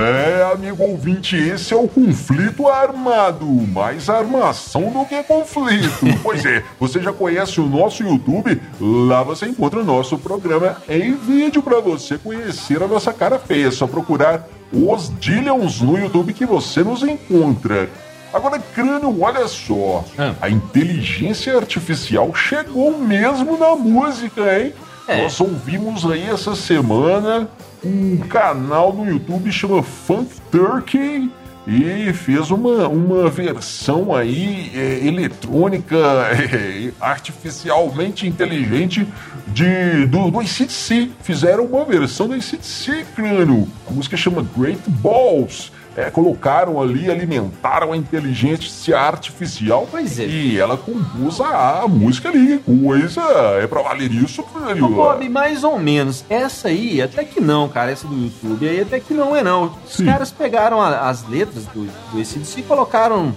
É, 0.00 0.50
amigo 0.50 0.82
ouvinte, 0.82 1.36
esse 1.36 1.74
é 1.74 1.76
o 1.76 1.86
conflito 1.86 2.66
armado. 2.66 3.44
Mais 3.44 4.08
armação 4.08 4.90
do 4.90 5.04
que 5.04 5.22
conflito. 5.22 6.06
pois 6.22 6.44
é, 6.46 6.64
você 6.78 7.02
já 7.02 7.12
conhece 7.12 7.60
o 7.60 7.66
nosso 7.66 8.02
YouTube? 8.02 8.60
Lá 8.80 9.22
você 9.22 9.46
encontra 9.46 9.80
o 9.80 9.84
nosso 9.84 10.16
programa 10.16 10.78
em 10.88 11.14
vídeo 11.14 11.62
para 11.62 11.80
você 11.80 12.16
conhecer 12.16 12.82
a 12.82 12.88
nossa 12.88 13.12
cara 13.12 13.38
feia. 13.38 13.68
É 13.68 13.70
só 13.70 13.86
procurar 13.86 14.48
os 14.72 15.12
Dillions 15.20 15.82
no 15.82 15.98
YouTube 15.98 16.32
que 16.32 16.46
você 16.46 16.82
nos 16.82 17.02
encontra. 17.02 17.90
Agora, 18.32 18.58
crânio, 18.58 19.22
olha 19.22 19.46
só. 19.48 20.04
Ah. 20.18 20.34
A 20.40 20.50
inteligência 20.50 21.56
artificial 21.56 22.34
chegou 22.34 22.96
mesmo 22.96 23.58
na 23.58 23.74
música, 23.74 24.58
hein? 24.58 24.72
É. 25.08 25.22
Nós 25.22 25.40
ouvimos 25.40 26.08
aí 26.08 26.28
essa 26.28 26.54
semana 26.54 27.48
um 27.84 28.18
canal 28.18 28.92
no 28.92 29.10
YouTube 29.10 29.50
chama 29.50 29.82
Funk 29.82 30.30
Turkey 30.50 31.30
e 31.72 32.12
fez 32.12 32.50
uma, 32.50 32.88
uma 32.88 33.30
versão 33.30 34.12
aí 34.12 34.72
é, 34.74 35.06
eletrônica, 35.06 35.96
é, 36.34 36.90
artificialmente 37.00 38.26
inteligente 38.26 39.06
de, 39.46 40.06
do, 40.06 40.30
do 40.30 40.40
ACDC. 40.40 41.10
Fizeram 41.22 41.64
uma 41.66 41.84
versão 41.84 42.26
do 42.26 42.34
ACDC, 42.34 43.04
crânio. 43.14 43.68
A 43.88 43.92
música 43.92 44.16
chama 44.16 44.44
Great 44.56 44.82
Balls. 44.88 45.72
É, 45.96 46.08
colocaram 46.08 46.80
ali, 46.80 47.10
alimentaram 47.10 47.92
a 47.92 47.96
inteligência 47.96 48.96
artificial 48.96 49.88
Pois 49.90 50.20
é. 50.20 50.24
e 50.24 50.56
ela 50.56 50.76
compôs 50.76 51.40
a, 51.40 51.82
a 51.82 51.88
música 51.88 52.28
ali. 52.28 52.58
Coisa, 52.58 53.20
é 53.60 53.66
pra 53.66 53.82
valer 53.82 54.10
isso, 54.12 54.40
crânio. 54.44 54.84
Ô, 54.84 54.88
Bob, 54.88 55.28
mais 55.28 55.64
ou 55.64 55.80
menos. 55.80 56.24
Essa 56.30 56.68
aí, 56.68 57.02
até 57.02 57.24
que 57.24 57.40
não, 57.40 57.68
cara, 57.68 57.90
essa 57.90 58.06
do 58.06 58.14
YouTube 58.14 58.68
aí, 58.68 58.80
até 58.82 59.00
que 59.00 59.12
não 59.12 59.34
é 59.34 59.42
não. 59.42 59.74
Os 59.84 59.94
Sim. 59.96 60.04
caras 60.06 60.30
pegaram 60.30 60.80
a- 60.80 61.10
as 61.10 61.28
letras 61.28 61.59
do, 61.66 61.86
do 62.12 62.20
ACDC 62.20 62.60
e 62.60 62.62
colocaram. 62.62 63.34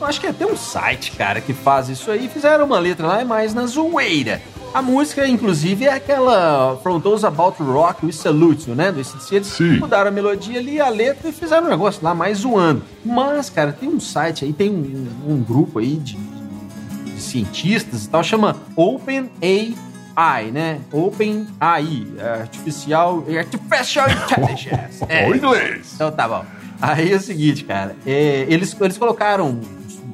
Acho 0.00 0.20
que 0.20 0.26
é 0.26 0.30
até 0.30 0.44
um 0.44 0.56
site, 0.56 1.12
cara, 1.12 1.40
que 1.40 1.52
faz 1.52 1.88
isso 1.88 2.10
aí. 2.10 2.28
Fizeram 2.28 2.66
uma 2.66 2.78
letra 2.78 3.06
lá, 3.06 3.20
é 3.20 3.24
mais 3.24 3.54
na 3.54 3.64
zoeira. 3.66 4.42
A 4.74 4.82
música, 4.82 5.24
inclusive, 5.24 5.84
é 5.84 5.92
aquela 5.92 6.76
From 6.82 6.98
Those 6.98 7.24
About 7.24 7.62
Rock 7.62 8.04
We 8.04 8.10
Salute, 8.10 8.68
You, 8.68 8.74
né? 8.74 8.90
Do 8.90 8.98
ACDC. 8.98 9.34
Eles 9.36 9.46
Sim. 9.46 9.78
mudaram 9.78 10.08
a 10.08 10.10
melodia 10.10 10.58
ali, 10.58 10.80
a 10.80 10.88
letra 10.88 11.28
e 11.28 11.32
fizeram 11.32 11.68
um 11.68 11.70
negócio 11.70 12.02
lá 12.02 12.12
mais 12.12 12.38
zoando. 12.38 12.82
Mas, 13.04 13.48
cara, 13.48 13.72
tem 13.72 13.88
um 13.88 14.00
site 14.00 14.44
aí, 14.44 14.52
tem 14.52 14.70
um, 14.70 15.32
um 15.32 15.40
grupo 15.40 15.78
aí 15.78 15.94
de, 15.94 16.16
de 16.16 17.22
cientistas 17.22 18.04
e 18.04 18.08
tal, 18.08 18.24
chama 18.24 18.56
OpenAI, 18.74 19.76
né? 20.52 20.80
OpenAI, 20.92 22.06
Artificial, 22.40 23.24
Artificial 23.38 24.06
Intelligence. 24.10 25.04
É. 25.08 25.28
Inglês. 25.28 25.92
Então 25.94 26.10
tá 26.10 26.26
bom. 26.26 26.44
Aí 26.86 27.12
é 27.12 27.16
o 27.16 27.20
seguinte, 27.20 27.64
cara, 27.64 27.96
é, 28.04 28.44
eles, 28.46 28.76
eles 28.78 28.98
colocaram, 28.98 29.58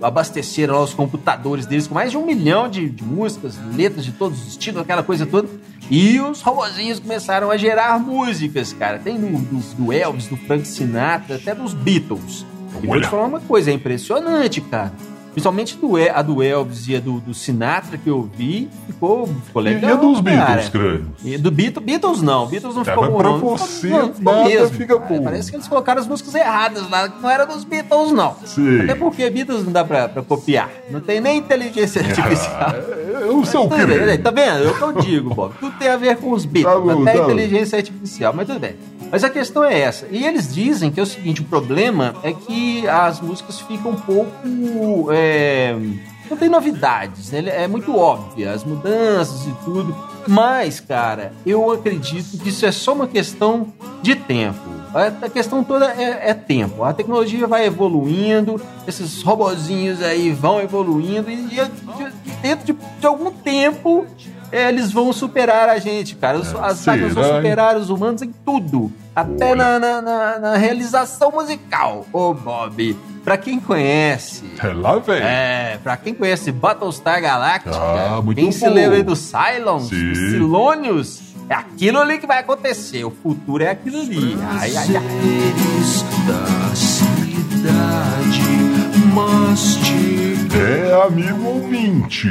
abasteceram 0.01 0.75
lá 0.75 0.85
os 0.85 0.95
computadores 0.95 1.67
deles 1.67 1.89
com 1.89 1.95
mais 1.97 2.13
de 2.13 2.17
um 2.17 2.25
milhão 2.25 2.69
de, 2.69 2.89
de 2.89 3.03
músicas, 3.03 3.59
letras 3.75 4.05
de 4.05 4.13
todos 4.13 4.41
os 4.41 4.49
estilos, 4.51 4.81
aquela 4.81 5.03
coisa 5.03 5.27
toda. 5.27 5.49
E 5.91 6.21
os 6.21 6.41
robozinhos 6.43 7.01
começaram 7.01 7.51
a 7.51 7.57
gerar 7.57 7.99
músicas, 7.99 8.73
cara. 8.73 9.01
Tem 9.01 9.19
do, 9.19 9.27
do, 9.27 9.75
do 9.75 9.93
Elvis, 9.93 10.29
do 10.29 10.37
Frank 10.37 10.65
Sinatra, 10.65 11.35
até 11.35 11.57
dos 11.57 11.75
Beatles. 11.75 12.47
E 12.81 12.87
vou 12.87 13.01
te 13.01 13.09
falar 13.09 13.25
uma 13.25 13.41
coisa, 13.41 13.73
é 13.73 13.75
impressionante, 13.75 14.61
cara. 14.61 14.93
Principalmente 15.33 15.77
do, 15.77 15.97
E- 15.99 16.09
a 16.09 16.23
do 16.23 16.43
Elvis 16.43 16.89
e 16.89 16.97
a 16.97 17.01
do, 17.01 17.21
do 17.21 17.33
Sinatra 17.33 17.97
que 17.97 18.09
eu 18.11 18.29
vi, 18.37 18.69
ficou, 18.87 19.29
ficou 19.47 19.63
E 19.63 19.65
legal. 19.67 19.93
a 19.93 19.95
dos. 19.95 20.21
Beatles, 20.21 20.69
crânio? 20.69 21.07
E 21.25 21.39
do 21.39 21.51
Beatles, 21.51 21.85
Beatles 21.87 22.23
não, 22.23 22.47
Beatles 22.47 22.75
não 22.75 22.83
Tá, 22.83 22.93
ficou 22.93 23.11
bom. 23.11 23.17
pra 23.19 23.29
não. 23.31 23.39
você, 23.39 23.89
Não, 23.89 24.13
nada 24.19 24.45
mesmo, 24.49 24.77
fica 24.77 24.99
cara. 24.99 25.09
bom. 25.09 25.23
Parece 25.25 25.51
que 25.51 25.57
eles 25.57 25.69
colocaram 25.69 26.01
as 26.01 26.07
músicas 26.09 26.35
erradas 26.35 26.91
lá, 26.91 27.09
que 27.09 27.23
não 27.23 27.31
era 27.31 27.45
dos 27.47 27.63
Beatles, 27.65 28.11
não. 28.13 28.35
Sim. 28.45 28.81
Até 28.83 28.95
porque 28.97 29.31
Beatles 29.31 29.65
não 29.65 29.73
dá 29.73 29.85
pra, 29.85 30.09
pra 30.09 30.23
copiar. 30.23 30.69
Não 30.91 31.01
tem 31.01 31.21
nem 31.21 31.39
inteligência 31.39 32.03
artificial. 32.05 32.71
É, 33.23 33.27
o 33.27 33.45
seu 33.47 33.63
Tudo 33.63 33.77
bem, 33.77 33.87
crânio. 33.87 34.23
tá 34.23 34.31
vendo? 34.33 34.65
É 34.67 34.71
o 34.71 34.75
que 34.75 34.83
eu 34.83 34.93
digo, 35.01 35.35
Bob. 35.35 35.55
Tudo 35.61 35.75
tem 35.79 35.89
a 35.89 35.97
ver 35.97 36.17
com 36.17 36.33
os 36.33 36.45
Beatles, 36.45 36.75
Tá 36.75 36.81
bom, 36.95 37.03
até 37.03 37.13
tá 37.13 37.19
bom. 37.25 37.31
inteligência 37.31 37.77
artificial, 37.79 38.33
mas 38.35 38.47
tudo 38.49 38.59
bem. 38.59 38.75
Mas 39.11 39.25
a 39.25 39.31
questão 39.31 39.65
é 39.65 39.79
essa. 39.81 40.07
E 40.11 40.25
eles 40.25 40.53
dizem 40.55 40.91
que 40.91 41.01
é 41.01 41.03
o 41.03 41.07
seguinte: 41.07 41.41
o 41.41 41.45
problema 41.45 42.15
é 42.23 42.33
que 42.33 42.87
as 42.89 43.21
músicas 43.21 43.61
ficam 43.61 43.93
um 43.93 43.97
pouco. 43.97 44.33
é, 45.13 45.75
não 46.31 46.37
tem 46.37 46.49
novidades, 46.49 47.33
né? 47.33 47.43
É 47.65 47.67
muito 47.67 47.97
óbvia, 47.97 48.53
as 48.53 48.63
mudanças 48.65 49.47
e 49.47 49.53
tudo. 49.65 49.95
Mas, 50.29 50.79
cara, 50.81 51.33
eu 51.45 51.71
acredito 51.73 52.39
que 52.39 52.51
isso 52.51 52.65
é 52.67 52.71
só 52.71 52.93
uma 52.93 53.09
questão 53.09 53.73
de 54.03 54.15
tempo. 54.15 54.61
A 55.23 55.29
questão 55.29 55.63
toda 55.65 55.87
é, 55.87 56.31
é 56.31 56.35
tempo. 56.35 56.83
A 56.85 56.93
tecnologia 56.93 57.47
vai 57.47 57.65
evoluindo, 57.65 58.61
esses 58.87 59.23
robozinhos 59.23 60.03
aí 60.03 60.31
vão 60.33 60.61
evoluindo 60.61 61.31
e, 61.31 61.35
e 61.35 61.47
de- 61.47 62.13
dentro 62.43 62.67
de, 62.67 62.73
de 63.01 63.07
algum 63.07 63.31
tempo 63.31 64.05
eles 64.53 64.91
vão 64.93 65.13
superar 65.13 65.69
a 65.69 65.79
gente, 65.79 66.15
cara. 66.17 66.39
Os- 66.39 66.55
As 66.55 66.85
máquinas 66.87 67.15
vão 67.15 67.25
hein? 67.25 67.35
superar 67.37 67.77
os 67.77 67.91
humanos 67.91 68.23
em 68.23 68.33
tudo. 68.45 68.93
Até 69.15 69.55
na, 69.55 69.79
na, 69.79 70.01
na- 70.39 70.57
realização 70.57 71.31
musical. 71.33 72.07
Ô, 72.13 72.33
Bob, 72.33 72.97
pra 73.25 73.37
quem 73.37 73.59
conhece. 73.61 74.45
É 74.63 74.69
lá, 74.69 74.99
velho. 74.99 75.23
É, 75.25 75.79
pra 75.83 75.97
quem 75.97 76.15
conhece 76.15 76.51
Battlestar 76.53 77.21
Galactica, 77.21 77.75
Ah, 77.77 78.21
muito 78.23 78.39
quem 78.39 78.53
se 78.53 78.67
bom. 78.67 78.75
lembra 78.75 78.97
aí 78.97 79.03
dos 79.03 79.19
Cylons, 79.19 79.89
Sim. 79.89 80.09
dos 80.11 80.19
Silônios, 80.31 81.21
é 81.49 81.55
aquilo 81.55 81.99
ali 81.99 82.19
que 82.19 82.27
vai 82.27 82.39
acontecer. 82.39 83.05
O 83.05 83.11
futuro 83.11 83.63
é 83.65 83.71
aquilo 83.71 84.01
ali. 84.01 84.37
Ai, 84.59 84.77
ai, 84.77 84.97
ai. 84.97 85.03
Da 86.27 86.75
cidade, 86.77 88.43
mastiga. 89.13 90.59
É, 90.59 91.07
amigo 91.07 91.45
ouvinte. 91.47 92.29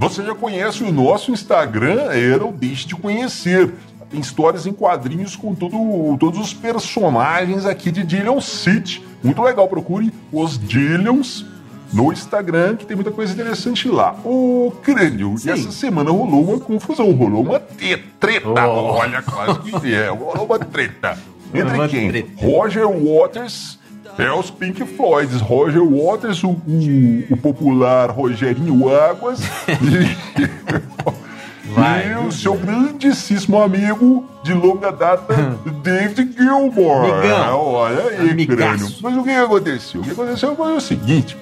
Você 0.00 0.24
já 0.24 0.34
conhece 0.34 0.82
o 0.82 0.90
nosso 0.90 1.30
Instagram? 1.30 2.10
Era 2.10 2.42
o 2.42 2.50
Deixe 2.50 2.88
de 2.88 2.96
Conhecer. 2.96 3.70
Tem 4.08 4.18
histórias 4.18 4.64
em 4.64 4.72
quadrinhos 4.72 5.36
com 5.36 5.54
todo, 5.54 6.16
todos 6.18 6.40
os 6.40 6.54
personagens 6.54 7.66
aqui 7.66 7.90
de 7.92 8.02
Dillion 8.02 8.40
City. 8.40 9.04
Muito 9.22 9.42
legal, 9.42 9.68
procure 9.68 10.10
os 10.32 10.58
Dillions 10.58 11.44
no 11.92 12.10
Instagram, 12.10 12.76
que 12.76 12.86
tem 12.86 12.96
muita 12.96 13.10
coisa 13.10 13.34
interessante 13.34 13.88
lá. 13.90 14.16
Ô, 14.24 14.72
Crânio, 14.82 15.36
Sim. 15.36 15.50
essa 15.50 15.70
semana 15.70 16.10
rolou 16.10 16.44
uma 16.44 16.60
confusão, 16.60 17.12
rolou 17.12 17.42
uma 17.42 17.60
treta. 17.60 18.66
Oh. 18.66 18.94
Olha, 18.94 19.20
quase 19.20 19.70
que 19.82 19.94
é, 19.94 20.08
rolou 20.08 20.46
uma 20.46 20.58
treta. 20.58 21.18
Entre 21.52 21.88
quem? 21.88 22.26
Roger 22.38 22.88
Waters 22.88 23.78
é 24.22 24.32
os 24.32 24.50
Pink 24.50 24.84
Floyds. 24.84 25.40
Roger 25.40 25.82
Waters, 25.84 26.42
o, 26.44 26.50
o- 26.50 27.24
o 27.30 27.36
popular 27.36 28.10
Rogerinho 28.10 28.88
Águas. 28.94 29.40
e, 29.68 31.70
Vai, 31.72 32.10
e 32.12 32.16
o 32.16 32.32
seu 32.32 32.54
grandíssimo 32.54 33.62
amigo 33.62 34.24
de 34.42 34.52
longa 34.52 34.90
data, 34.90 35.56
David 35.84 36.32
Gilmour. 36.36 37.04
Amigão. 37.14 37.58
Olha 37.60 38.02
aí, 38.08 38.30
Amigaço. 38.30 38.56
crânio. 38.58 38.88
Mas 39.02 39.16
o 39.16 39.22
que 39.22 39.30
aconteceu? 39.30 40.00
O 40.00 40.04
que 40.04 40.10
aconteceu 40.10 40.56
foi 40.56 40.76
o 40.76 40.80
seguinte: 40.80 41.36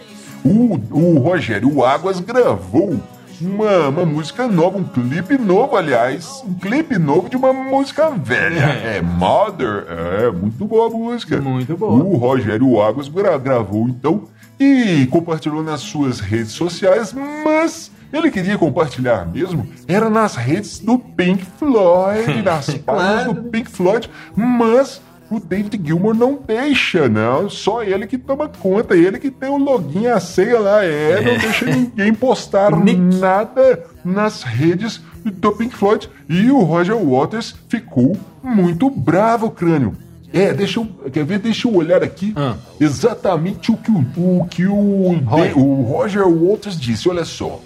o, 0.44 0.78
o 0.90 1.18
Rogério 1.18 1.82
Águas 1.82 2.20
gravou 2.20 3.00
uma, 3.40 3.88
uma 3.88 4.04
música 4.06 4.46
nova, 4.48 4.78
um 4.78 4.84
clipe 4.84 5.36
novo, 5.38 5.76
aliás, 5.76 6.42
um 6.46 6.54
clipe 6.54 6.98
novo 6.98 7.28
de 7.28 7.36
uma 7.36 7.52
música 7.52 8.10
velha. 8.10 8.64
É 8.64 9.00
Mother, 9.02 9.84
é 9.88 10.30
muito 10.30 10.64
boa 10.64 10.86
a 10.88 10.90
música. 10.90 11.40
Muito 11.40 11.76
boa. 11.76 11.92
O 12.02 12.16
Rogério 12.16 12.80
Águas 12.80 13.08
gra- 13.08 13.38
gravou 13.38 13.88
então 13.88 14.24
e 14.58 15.06
compartilhou 15.10 15.62
nas 15.62 15.80
suas 15.80 16.18
redes 16.20 16.52
sociais, 16.52 17.14
mas 17.44 17.90
ele 18.12 18.30
queria 18.30 18.56
compartilhar 18.56 19.26
mesmo 19.26 19.68
era 19.86 20.08
nas 20.08 20.34
redes 20.34 20.78
do 20.80 20.98
Pink 20.98 21.44
Floyd, 21.58 22.40
nas 22.42 22.66
páginas 22.66 23.24
Claro. 23.24 23.34
do 23.34 23.50
Pink 23.50 23.70
Floyd, 23.70 24.10
mas 24.34 25.00
o 25.30 25.38
David 25.38 25.80
Gilmour 25.84 26.14
não 26.14 26.38
deixa, 26.46 27.08
não. 27.08 27.50
Só 27.50 27.82
ele 27.82 28.06
que 28.06 28.16
toma 28.16 28.48
conta, 28.48 28.96
ele 28.96 29.18
que 29.18 29.30
tem 29.30 29.48
o 29.50 29.58
login, 29.58 30.06
a 30.06 30.18
senha 30.20 30.58
lá. 30.58 30.84
É, 30.84 31.20
não 31.20 31.36
deixa 31.38 31.64
ninguém 31.66 32.14
postar 32.14 32.70
nada 33.20 33.84
nas 34.04 34.42
redes 34.42 35.00
do 35.24 35.52
Pink 35.52 35.74
Floyd. 35.76 36.08
E 36.28 36.50
o 36.50 36.60
Roger 36.60 36.96
Waters 36.96 37.54
ficou 37.68 38.16
muito 38.42 38.88
bravo, 38.88 39.50
crânio. 39.50 39.94
É, 40.32 40.52
deixa 40.52 40.80
eu. 40.80 40.86
Quer 41.10 41.24
ver? 41.24 41.38
Deixa 41.38 41.66
eu 41.68 41.74
olhar 41.74 42.02
aqui 42.02 42.32
Ah. 42.36 42.56
exatamente 42.78 43.70
o 43.72 43.76
que 43.76 43.90
o, 43.90 44.04
o, 44.16 44.46
que 44.48 44.66
o, 44.66 45.18
Roger. 45.24 45.58
o 45.58 45.82
Roger 45.82 46.28
Waters 46.28 46.78
disse. 46.78 47.08
Olha 47.08 47.24
só. 47.24 47.60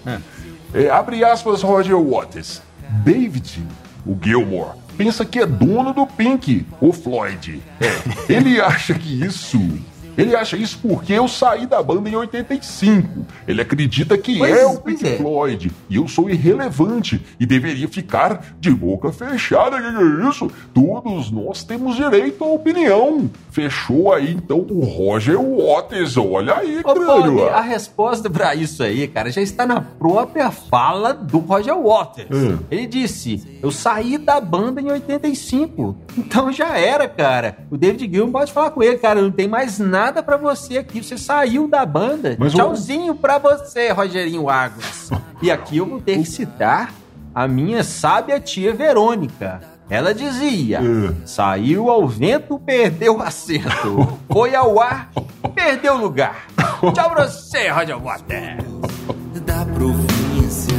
É, 0.73 0.89
abre 0.89 1.23
aspas, 1.25 1.61
Roger 1.61 1.97
Waters. 1.97 2.61
David, 3.03 3.61
o 4.05 4.15
Gilmore, 4.21 4.71
pensa 4.97 5.25
que 5.25 5.39
é 5.39 5.45
dono 5.45 5.93
do 5.93 6.05
Pink, 6.05 6.65
o 6.79 6.91
Floyd. 6.91 7.61
É, 7.79 8.33
ele 8.33 8.59
acha 8.61 8.93
que 8.93 9.23
isso. 9.23 9.59
Ele 10.17 10.35
acha 10.35 10.55
isso 10.57 10.79
porque 10.81 11.13
eu 11.13 11.27
saí 11.27 11.65
da 11.65 11.81
banda 11.81 12.09
em 12.09 12.15
85. 12.15 13.25
Ele 13.47 13.61
acredita 13.61 14.17
que 14.17 14.37
Pois- 14.37 14.57
é 14.57 14.65
o 14.65 14.77
Pink 14.79 15.07
é. 15.07 15.17
Floyd. 15.17 15.71
E 15.89 15.95
eu 15.95 16.07
sou 16.07 16.29
irrelevante 16.29 17.21
e 17.39 17.45
deveria 17.45 17.87
ficar 17.87 18.55
de 18.59 18.69
boca 18.71 19.11
fechada. 19.11 19.81
Que 19.81 19.91
que 19.91 19.97
é 19.97 20.29
isso? 20.29 20.51
Todos 20.73 21.31
nós 21.31 21.63
temos 21.63 21.95
direito 21.95 22.43
à 22.43 22.47
opinião. 22.47 23.29
Fechou 23.51 24.13
aí 24.13 24.31
então 24.33 24.59
o 24.69 24.81
Roger 24.83 25.39
Waters. 25.39 26.17
Olha 26.17 26.55
aí, 26.57 26.79
Ô, 26.83 26.93
crânio. 26.93 27.49
A 27.49 27.61
resposta 27.61 28.29
pra 28.29 28.55
isso 28.55 28.81
aí, 28.83 29.07
cara, 29.07 29.31
já 29.31 29.41
está 29.41 29.65
na 29.65 29.81
própria 29.81 30.51
fala 30.51 31.13
do 31.13 31.39
Roger 31.39 31.77
Waters. 31.77 32.29
Hum. 32.31 32.59
Ele 32.69 32.87
disse: 32.87 33.59
Eu 33.61 33.71
saí 33.71 34.17
da 34.17 34.39
banda 34.39 34.81
em 34.81 34.91
85. 34.91 35.95
Então 36.17 36.51
já 36.51 36.77
era, 36.77 37.07
cara. 37.07 37.57
O 37.71 37.77
David 37.77 38.11
Gilmour 38.11 38.31
pode 38.31 38.51
falar 38.51 38.71
com 38.71 38.81
ele, 38.83 38.97
cara. 38.97 39.21
Não 39.21 39.31
tem 39.31 39.47
mais 39.47 39.79
nada 39.79 40.02
pra 40.11 40.35
você 40.35 40.79
aqui. 40.79 41.01
Você 41.03 41.17
saiu 41.17 41.67
da 41.67 41.85
banda. 41.85 42.35
Mas 42.37 42.53
o- 42.53 42.57
Tchauzinho 42.57 43.15
pra 43.15 43.37
você, 43.37 43.91
Rogerinho 43.91 44.49
Águas. 44.49 45.09
e 45.41 45.49
aqui 45.51 45.77
eu 45.77 45.85
vou 45.85 46.01
ter 46.01 46.17
que 46.17 46.25
citar 46.25 46.91
a 47.33 47.47
minha 47.47 47.83
sábia 47.83 48.39
tia 48.39 48.73
Verônica. 48.73 49.61
Ela 49.89 50.13
dizia: 50.13 50.81
Hum. 50.81 51.13
saiu 51.25 51.89
ao 51.89 52.07
vento, 52.07 52.57
perdeu 52.59 53.17
o 53.17 53.21
assento. 53.21 54.17
Foi 54.31 54.55
ao 54.55 54.79
ar, 54.81 55.09
perdeu 55.53 55.93
o 55.95 55.97
lugar. 55.97 56.47
Tchau 56.93 57.09
pra 57.11 57.27
você, 57.27 57.69
Roger 57.69 57.97
Waters. 58.01 58.63
da 59.45 59.65
província. 59.65 60.73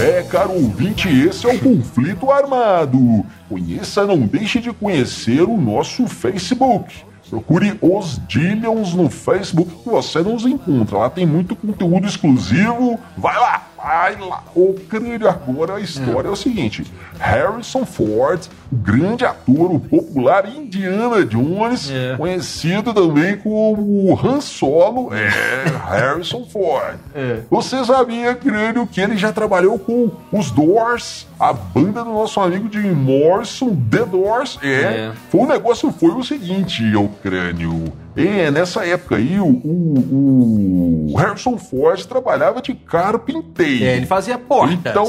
É, 0.00 0.22
caro 0.22 0.52
ouvinte, 0.52 1.08
esse 1.08 1.46
é 1.48 1.52
o 1.54 1.58
Conflito 1.58 2.30
Armado. 2.30 3.24
Conheça, 3.48 4.04
não 4.06 4.18
deixe 4.20 4.58
de 4.60 4.72
conhecer 4.72 5.42
o 5.42 5.56
nosso 5.56 6.06
Facebook. 6.06 7.04
Procure 7.30 7.78
os 7.80 8.20
Dillions 8.26 8.92
no 8.92 9.08
Facebook 9.08 9.70
você 9.84 10.20
nos 10.20 10.44
encontra. 10.44 10.98
Lá 10.98 11.10
tem 11.10 11.24
muito 11.24 11.54
conteúdo 11.54 12.06
exclusivo. 12.06 12.98
Vai 13.16 13.38
lá, 13.38 13.69
lá. 13.82 14.42
Ô, 14.54 14.74
crânio, 14.88 15.28
agora 15.28 15.76
a 15.76 15.80
história 15.80 16.28
é 16.28 16.30
o 16.30 16.36
seguinte: 16.36 16.84
Harrison 17.18 17.84
Ford, 17.86 18.46
o 18.70 18.76
grande 18.76 19.24
ator, 19.24 19.72
o 19.74 19.80
popular 19.80 20.46
Indiana 20.48 21.24
Jones, 21.24 21.90
É. 21.90 22.16
conhecido 22.16 22.92
também 22.92 23.36
como 23.38 24.18
Han 24.22 24.40
Solo, 24.40 25.10
é 25.14 25.28
Harrison 25.88 26.44
Ford. 26.44 26.96
É. 27.14 27.40
Você 27.50 27.84
sabia, 27.84 28.34
crânio, 28.34 28.86
que 28.86 29.00
ele 29.00 29.16
já 29.16 29.32
trabalhou 29.32 29.78
com 29.78 30.10
os 30.32 30.50
Doors, 30.50 31.26
a 31.38 31.52
banda 31.52 32.04
do 32.04 32.10
nosso 32.10 32.40
amigo 32.40 32.68
Jim 32.70 32.90
Morrison, 32.90 33.74
The 33.90 34.04
Doors? 34.04 34.58
É. 34.62 34.70
É. 34.70 35.12
Foi, 35.30 35.40
o 35.40 35.46
negócio 35.46 35.90
foi 35.92 36.10
o 36.10 36.22
seguinte, 36.22 36.84
o 36.94 37.08
crânio. 37.22 37.92
É, 38.16 38.50
nessa 38.50 38.84
época 38.84 39.16
aí, 39.16 39.38
o, 39.38 39.46
o- 39.46 41.12
o 41.12 41.16
Harrison 41.16 41.56
Ford 41.56 42.04
trabalhava 42.06 42.60
de 42.60 42.74
carpinteiro. 42.74 43.84
É, 43.84 43.96
ele 43.96 44.06
fazia 44.06 44.36
portas. 44.36 44.74
Então, 44.74 45.06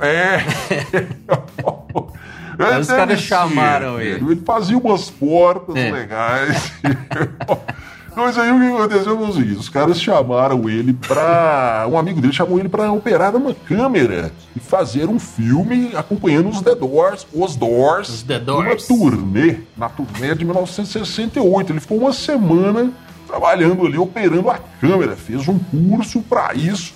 é. 0.00 0.42
Aí 2.58 2.80
os 2.80 2.86
caras 2.88 3.20
chamaram 3.20 4.00
ele. 4.00 4.24
Ele 4.32 4.40
fazia 4.44 4.76
umas 4.76 5.08
portas 5.10 5.76
É. 5.76 5.90
legais. 5.90 6.72
Mas 8.14 8.36
aí 8.38 8.50
o 8.52 8.58
que 8.60 8.66
aconteceu 8.66 9.16
foi 9.18 9.28
o 9.28 9.32
seguinte: 9.32 9.58
os 9.58 9.68
caras 9.68 10.00
chamaram 10.00 10.68
ele 10.68 10.92
pra. 10.92 11.86
Um 11.90 11.96
amigo 11.98 12.20
dele 12.20 12.32
chamou 12.32 12.58
ele 12.58 12.68
pra 12.68 12.92
operar 12.92 13.34
uma 13.34 13.54
câmera 13.54 14.30
e 14.54 14.60
fazer 14.60 15.08
um 15.08 15.18
filme 15.18 15.92
acompanhando 15.96 16.48
os 16.50 16.60
The 16.60 16.74
Doors, 16.74 17.26
os 17.32 17.56
Doors, 17.56 18.08
Os 18.10 18.22
The 18.22 18.38
numa 18.38 18.64
Doors. 18.64 18.86
turnê, 18.86 19.56
na 19.76 19.88
turnê 19.88 20.34
de 20.34 20.44
1968. 20.44 21.72
Ele 21.72 21.80
ficou 21.80 21.98
uma 21.98 22.12
semana 22.12 22.90
trabalhando 23.26 23.86
ali, 23.86 23.96
operando 23.96 24.50
a 24.50 24.58
câmera, 24.80 25.16
fez 25.16 25.48
um 25.48 25.58
curso 25.58 26.20
pra 26.20 26.52
isso 26.54 26.92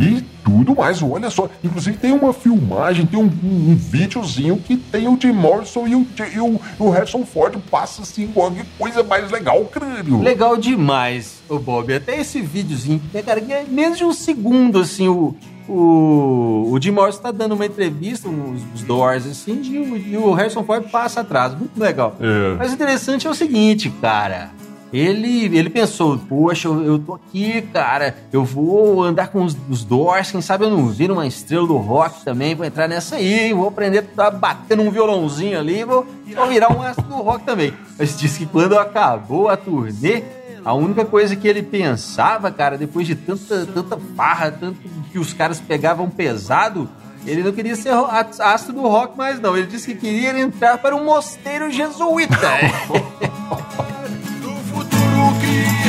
e 0.00 0.22
tudo 0.42 0.74
mais. 0.74 1.02
Olha 1.02 1.30
só, 1.30 1.48
inclusive 1.62 1.96
tem 1.96 2.12
uma 2.12 2.32
filmagem, 2.32 3.06
tem 3.06 3.18
um, 3.18 3.30
um, 3.44 3.70
um 3.70 3.76
videozinho 3.76 4.56
que 4.56 4.76
tem 4.76 5.06
o 5.06 5.18
Jim 5.20 5.32
Morrison 5.32 5.86
e 5.86 5.94
o, 5.94 6.06
e 6.34 6.40
o, 6.40 6.60
o 6.78 6.90
Harrison 6.90 7.24
Ford 7.24 7.56
passa 7.70 8.02
assim, 8.02 8.26
qualquer 8.28 8.66
coisa 8.78 9.02
mais 9.02 9.30
legal, 9.30 9.64
crânio. 9.66 10.22
Legal 10.22 10.56
demais, 10.56 11.40
o 11.48 11.58
Bob. 11.58 11.92
Até 11.92 12.18
esse 12.20 12.40
videozinho, 12.40 13.00
né, 13.12 13.22
cara, 13.22 13.40
que 13.40 13.52
é 13.52 13.64
menos 13.68 13.98
de 13.98 14.04
um 14.04 14.12
segundo, 14.12 14.80
assim, 14.80 15.08
o. 15.08 15.36
O, 15.68 16.72
o 16.72 16.80
Jim 16.82 16.90
Morrison 16.90 17.20
tá 17.20 17.30
dando 17.30 17.54
uma 17.54 17.64
entrevista, 17.64 18.28
os, 18.28 18.60
os 18.74 18.82
Doors, 18.82 19.24
assim, 19.24 19.60
e 19.62 19.78
o, 19.78 19.96
e 19.96 20.16
o 20.16 20.32
Harrison 20.32 20.64
Ford 20.64 20.90
passa 20.90 21.20
atrás. 21.20 21.56
Muito 21.56 21.78
legal. 21.78 22.16
É. 22.18 22.56
Mas 22.58 22.72
o 22.72 22.74
interessante 22.74 23.28
é 23.28 23.30
o 23.30 23.34
seguinte, 23.34 23.88
cara. 24.00 24.50
Ele, 24.92 25.56
ele 25.56 25.70
pensou, 25.70 26.18
poxa, 26.18 26.66
eu, 26.66 26.84
eu 26.84 26.98
tô 26.98 27.14
aqui, 27.14 27.62
cara, 27.72 28.16
eu 28.32 28.44
vou 28.44 29.04
andar 29.04 29.28
com 29.28 29.44
os, 29.44 29.56
os 29.68 29.84
Doors, 29.84 30.32
quem 30.32 30.40
sabe 30.40 30.64
eu 30.64 30.70
não 30.70 30.88
viro 30.88 31.14
uma 31.14 31.26
estrela 31.26 31.64
do 31.66 31.76
rock 31.76 32.24
também, 32.24 32.56
vou 32.56 32.66
entrar 32.66 32.88
nessa 32.88 33.16
aí, 33.16 33.52
vou 33.52 33.68
aprender 33.68 33.98
a 33.98 34.02
tá 34.02 34.30
batendo 34.32 34.82
um 34.82 34.90
violãozinho 34.90 35.58
ali, 35.58 35.84
vou, 35.84 36.04
vou 36.34 36.46
virar 36.48 36.76
um 36.76 36.82
astro 36.82 37.04
do 37.04 37.14
rock 37.16 37.44
também. 37.44 37.72
Mas 37.96 38.18
disse 38.18 38.40
que 38.40 38.46
quando 38.46 38.76
acabou 38.76 39.48
a 39.48 39.56
turnê, 39.56 40.24
a 40.64 40.74
única 40.74 41.04
coisa 41.04 41.36
que 41.36 41.46
ele 41.46 41.62
pensava, 41.62 42.50
cara, 42.50 42.76
depois 42.76 43.06
de 43.06 43.14
tanta, 43.14 43.64
tanta 43.66 43.96
farra, 44.16 44.50
tanto 44.50 44.78
que 45.12 45.18
os 45.20 45.32
caras 45.32 45.60
pegavam 45.60 46.10
pesado, 46.10 46.88
ele 47.24 47.42
não 47.44 47.52
queria 47.52 47.76
ser 47.76 47.92
ro- 47.92 48.08
astro 48.40 48.72
do 48.72 48.82
rock 48.82 49.16
mais 49.16 49.38
não. 49.40 49.56
Ele 49.56 49.66
disse 49.66 49.94
que 49.94 50.00
queria 50.00 50.38
entrar 50.40 50.78
para 50.78 50.96
um 50.96 51.04
mosteiro 51.04 51.70
jesuíta. 51.70 52.36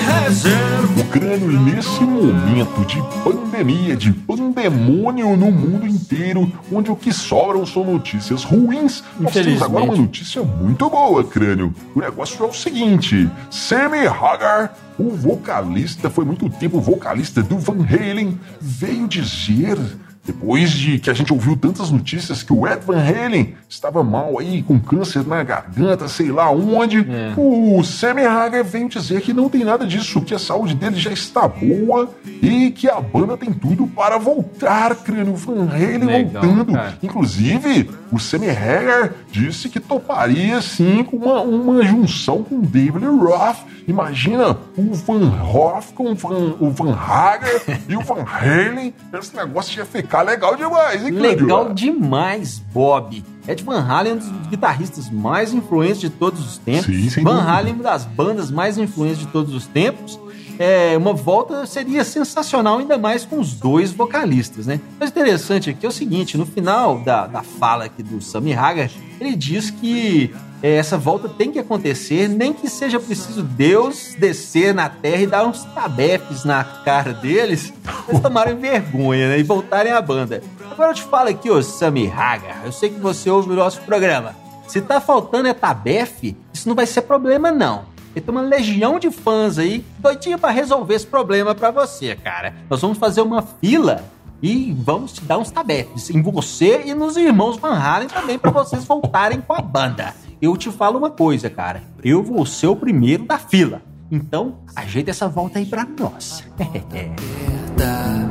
Reserva. 0.01 1.01
O 1.01 1.05
crânio, 1.05 1.51
nesse 1.61 2.01
momento 2.01 2.85
de 2.85 3.01
pandemia, 3.23 3.95
de 3.95 4.11
pandemônio 4.11 5.35
no 5.37 5.51
mundo 5.51 5.87
inteiro, 5.87 6.51
onde 6.71 6.91
o 6.91 6.95
que 6.95 7.13
sobram 7.13 7.65
são 7.65 7.85
notícias 7.85 8.43
ruins, 8.43 9.03
nós 9.19 9.33
temos 9.33 9.61
agora 9.61 9.85
uma 9.85 9.95
notícia 9.95 10.41
muito 10.41 10.89
boa, 10.89 11.23
crânio. 11.23 11.73
O 11.95 11.99
negócio 11.99 12.43
é 12.43 12.47
o 12.47 12.53
seguinte: 12.53 13.29
Sammy 13.49 14.07
Hagar, 14.07 14.75
o 14.97 15.11
vocalista, 15.11 16.09
foi 16.09 16.25
muito 16.25 16.49
tempo 16.49 16.79
vocalista 16.79 17.41
do 17.41 17.57
Van 17.57 17.85
Halen, 17.85 18.39
veio 18.59 19.07
dizer. 19.07 19.77
Depois 20.23 20.69
de 20.71 20.99
que 20.99 21.09
a 21.09 21.13
gente 21.13 21.33
ouviu 21.33 21.57
tantas 21.57 21.89
notícias 21.89 22.43
que 22.43 22.53
o 22.53 22.67
Ed 22.67 22.81
Van 22.85 22.97
Halen 23.01 23.55
estava 23.67 24.03
mal 24.03 24.37
aí, 24.39 24.61
com 24.61 24.79
câncer 24.79 25.25
na 25.25 25.41
garganta, 25.43 26.07
sei 26.07 26.31
lá 26.31 26.49
onde, 26.51 26.99
É. 26.99 27.33
o 27.37 27.83
Sammy 27.83 28.23
Hagar 28.25 28.63
veio 28.63 28.87
dizer 28.87 29.21
que 29.21 29.33
não 29.33 29.49
tem 29.49 29.63
nada 29.63 29.85
disso, 29.85 30.21
que 30.21 30.33
a 30.35 30.39
saúde 30.39 30.75
dele 30.75 30.95
já 30.97 31.11
está 31.11 31.47
boa 31.47 32.09
e 32.41 32.69
que 32.71 32.87
a 32.89 33.01
banda 33.01 33.35
tem 33.35 33.51
tudo 33.51 33.87
para 33.87 34.17
voltar, 34.19 34.95
crânio 34.97 35.35
Van 35.35 35.67
Halen 35.71 35.97
Legal, 36.05 36.43
voltando. 36.43 36.73
cara. 36.73 36.97
Inclusive, 37.01 37.89
o 38.11 38.19
Sammy 38.19 38.49
Hagar 38.49 39.13
disse 39.31 39.69
que 39.69 39.79
toparia 39.79 40.61
sim 40.61 41.03
com 41.03 41.17
uma, 41.17 41.41
uma 41.41 41.83
junção 41.83 42.43
com 42.43 42.55
o 42.59 42.61
David 42.61 43.05
Roth. 43.05 43.57
Imagina 43.87 44.57
o 44.77 44.93
Van 44.93 45.41
Hoff 45.43 45.93
com 45.93 46.11
o 46.11 46.15
Van, 46.15 46.55
o 46.59 46.69
Van 46.69 46.93
Hagar 46.93 47.61
e 47.89 47.95
o 47.95 48.01
Van 48.01 48.23
Halen. 48.25 48.93
Esse 49.13 49.35
negócio 49.35 49.77
ia 49.79 49.85
ficar 50.11 50.23
legal 50.23 50.57
demais, 50.57 51.05
hein, 51.05 51.13
Cláudio? 51.13 51.45
Legal 51.45 51.73
demais, 51.73 52.61
Bob. 52.73 53.23
Ed 53.47 53.63
Van 53.63 53.79
Halen 53.79 54.11
é 54.11 54.15
um 54.15 54.17
dos 54.17 54.47
guitarristas 54.49 55.09
mais 55.09 55.53
influentes 55.53 56.01
de 56.01 56.09
todos 56.09 56.45
os 56.45 56.57
tempos. 56.57 57.13
Sim, 57.13 57.23
Van. 57.23 57.41
Halen 57.41 57.71
é 57.71 57.75
uma 57.75 57.83
das 57.83 58.03
bandas 58.03 58.51
mais 58.51 58.77
influentes 58.77 59.19
de 59.19 59.27
todos 59.27 59.55
os 59.55 59.65
tempos. 59.67 60.19
É, 60.59 60.95
uma 60.97 61.13
volta 61.13 61.65
seria 61.65 62.03
sensacional, 62.03 62.79
ainda 62.79 62.97
mais 62.97 63.25
com 63.25 63.39
os 63.39 63.53
dois 63.53 63.91
vocalistas, 63.91 64.67
né? 64.67 64.79
Mas 64.99 65.09
interessante 65.09 65.69
aqui 65.69 65.85
é 65.85 65.89
o 65.89 65.91
seguinte, 65.91 66.37
no 66.37 66.45
final 66.45 66.99
da, 66.99 67.27
da 67.27 67.43
fala 67.43 67.85
aqui 67.85 68.03
do 68.03 68.21
Sammy 68.21 68.53
Hagar, 68.53 68.89
ele 69.19 69.35
diz 69.35 69.71
que 69.71 70.33
é, 70.63 70.75
essa 70.75 70.97
volta 70.97 71.27
tem 71.27 71.51
que 71.51 71.57
acontecer, 71.57 72.27
nem 72.27 72.53
que 72.53 72.69
seja 72.69 72.99
preciso 72.99 73.41
Deus 73.41 74.15
descer 74.17 74.73
na 74.73 74.87
terra 74.87 75.23
e 75.23 75.27
dar 75.27 75.45
uns 75.45 75.63
tabefes 75.63 76.45
na 76.45 76.63
cara 76.63 77.13
deles, 77.13 77.73
eles 78.07 78.21
tomarem 78.21 78.55
vergonha, 78.55 79.29
né? 79.29 79.39
E 79.39 79.43
voltarem 79.43 79.91
à 79.91 80.01
banda. 80.01 80.43
Agora 80.69 80.91
eu 80.91 80.95
te 80.95 81.03
falo 81.03 81.29
aqui, 81.29 81.49
ô 81.49 81.61
Sammy 81.63 82.07
Hagar, 82.07 82.61
eu 82.65 82.71
sei 82.71 82.89
que 82.89 82.99
você 82.99 83.29
ouve 83.29 83.49
o 83.49 83.55
nosso 83.55 83.81
programa. 83.81 84.35
Se 84.67 84.79
tá 84.79 85.01
faltando 85.01 85.49
é 85.49 85.53
tabefe, 85.53 86.37
isso 86.53 86.69
não 86.69 86.75
vai 86.75 86.85
ser 86.85 87.01
problema 87.01 87.51
não. 87.51 87.90
E 88.15 88.21
tem 88.21 88.31
uma 88.31 88.41
legião 88.41 88.99
de 88.99 89.09
fãs 89.09 89.57
aí 89.57 89.85
doidinha 89.99 90.37
para 90.37 90.51
resolver 90.51 90.95
esse 90.95 91.07
problema 91.07 91.55
para 91.55 91.71
você, 91.71 92.15
cara. 92.15 92.53
Nós 92.69 92.81
vamos 92.81 92.97
fazer 92.97 93.21
uma 93.21 93.41
fila 93.41 94.03
e 94.41 94.75
vamos 94.77 95.13
te 95.13 95.23
dar 95.23 95.37
uns 95.37 95.51
tabefes 95.51 96.09
em 96.09 96.21
você 96.21 96.83
e 96.85 96.93
nos 96.93 97.15
irmãos 97.15 97.57
Van 97.57 97.75
Halen 97.77 98.07
também 98.07 98.39
para 98.39 98.51
vocês 98.51 98.83
voltarem 98.83 99.39
com 99.39 99.53
a 99.53 99.61
banda. 99.61 100.13
Eu 100.41 100.57
te 100.57 100.71
falo 100.71 100.97
uma 100.97 101.11
coisa, 101.11 101.49
cara. 101.49 101.83
Eu 102.03 102.23
vou 102.23 102.45
ser 102.45 102.67
o 102.67 102.75
primeiro 102.75 103.25
da 103.25 103.37
fila. 103.37 103.81
Então, 104.09 104.57
ajeita 104.75 105.11
essa 105.11 105.27
volta 105.29 105.59
aí 105.59 105.65
pra 105.65 105.85
nós. 105.85 106.43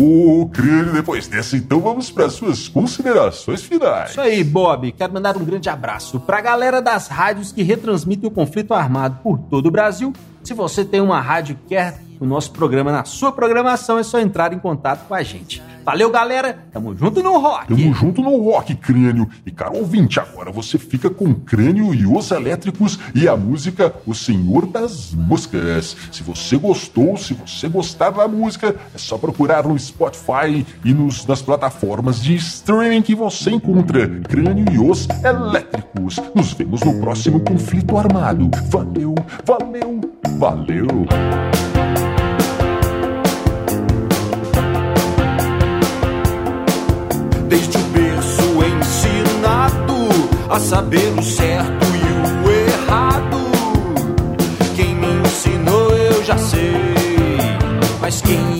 Ô, 0.00 0.46
crânio, 0.46 0.92
depois 0.92 1.26
dessa, 1.26 1.56
então 1.56 1.80
vamos 1.80 2.08
para 2.08 2.30
suas 2.30 2.68
considerações 2.68 3.64
finais. 3.64 4.10
Isso 4.10 4.20
aí, 4.20 4.44
Bob. 4.44 4.92
Quero 4.92 5.12
mandar 5.12 5.36
um 5.36 5.44
grande 5.44 5.68
abraço 5.68 6.20
pra 6.20 6.40
galera 6.40 6.80
das 6.80 7.08
rádios 7.08 7.50
que 7.50 7.64
retransmitem 7.64 8.28
o 8.28 8.32
conflito 8.32 8.72
armado 8.72 9.18
por 9.24 9.36
todo 9.36 9.66
o 9.66 9.70
Brasil. 9.72 10.12
Se 10.44 10.54
você 10.54 10.84
tem 10.84 11.00
uma 11.00 11.20
rádio 11.20 11.58
e 11.64 11.68
quer 11.68 11.98
o 12.20 12.24
nosso 12.24 12.52
programa 12.52 12.92
na 12.92 13.04
sua 13.04 13.32
programação, 13.32 13.98
é 13.98 14.04
só 14.04 14.20
entrar 14.20 14.52
em 14.52 14.58
contato 14.60 15.04
com 15.08 15.14
a 15.14 15.22
gente. 15.24 15.60
Valeu, 15.88 16.10
galera. 16.10 16.58
Tamo 16.70 16.94
junto 16.94 17.22
no 17.22 17.38
rock. 17.38 17.68
Tamo 17.68 17.94
junto 17.94 18.20
no 18.20 18.36
rock, 18.42 18.74
crânio. 18.74 19.26
E 19.46 19.50
caro 19.50 19.78
ouvinte, 19.78 20.20
agora 20.20 20.52
você 20.52 20.76
fica 20.76 21.08
com 21.08 21.32
crânio 21.32 21.94
e 21.94 22.04
os 22.04 22.30
elétricos 22.30 22.98
e 23.14 23.26
a 23.26 23.34
música 23.34 23.94
O 24.04 24.14
Senhor 24.14 24.66
das 24.66 25.14
Moscas. 25.14 25.96
Se 26.12 26.22
você 26.22 26.58
gostou, 26.58 27.16
se 27.16 27.32
você 27.32 27.68
gostar 27.70 28.10
da 28.10 28.28
música, 28.28 28.76
é 28.94 28.98
só 28.98 29.16
procurar 29.16 29.66
no 29.66 29.78
Spotify 29.78 30.66
e 30.84 30.92
nos, 30.92 31.24
nas 31.24 31.40
plataformas 31.40 32.22
de 32.22 32.34
streaming 32.34 33.00
que 33.00 33.14
você 33.14 33.48
encontra 33.50 34.06
Crânio 34.28 34.66
e 34.70 34.78
os 34.78 35.08
Elétricos. 35.24 36.20
Nos 36.34 36.52
vemos 36.52 36.82
no 36.82 37.00
próximo 37.00 37.40
conflito 37.40 37.96
armado. 37.96 38.50
Valeu, 38.68 39.14
valeu, 39.42 40.00
valeu. 40.36 41.67
Desde 47.48 47.78
o 47.78 47.80
berço 47.80 48.42
ensinado 48.62 50.08
a 50.50 50.60
saber 50.60 51.12
o 51.18 51.22
certo 51.22 51.86
e 51.86 52.46
o 52.46 52.50
errado. 52.50 53.38
Quem 54.76 54.94
me 54.94 55.06
ensinou 55.26 55.90
eu 55.96 56.22
já 56.24 56.36
sei, 56.36 56.72
mas 58.00 58.20
quem 58.20 58.57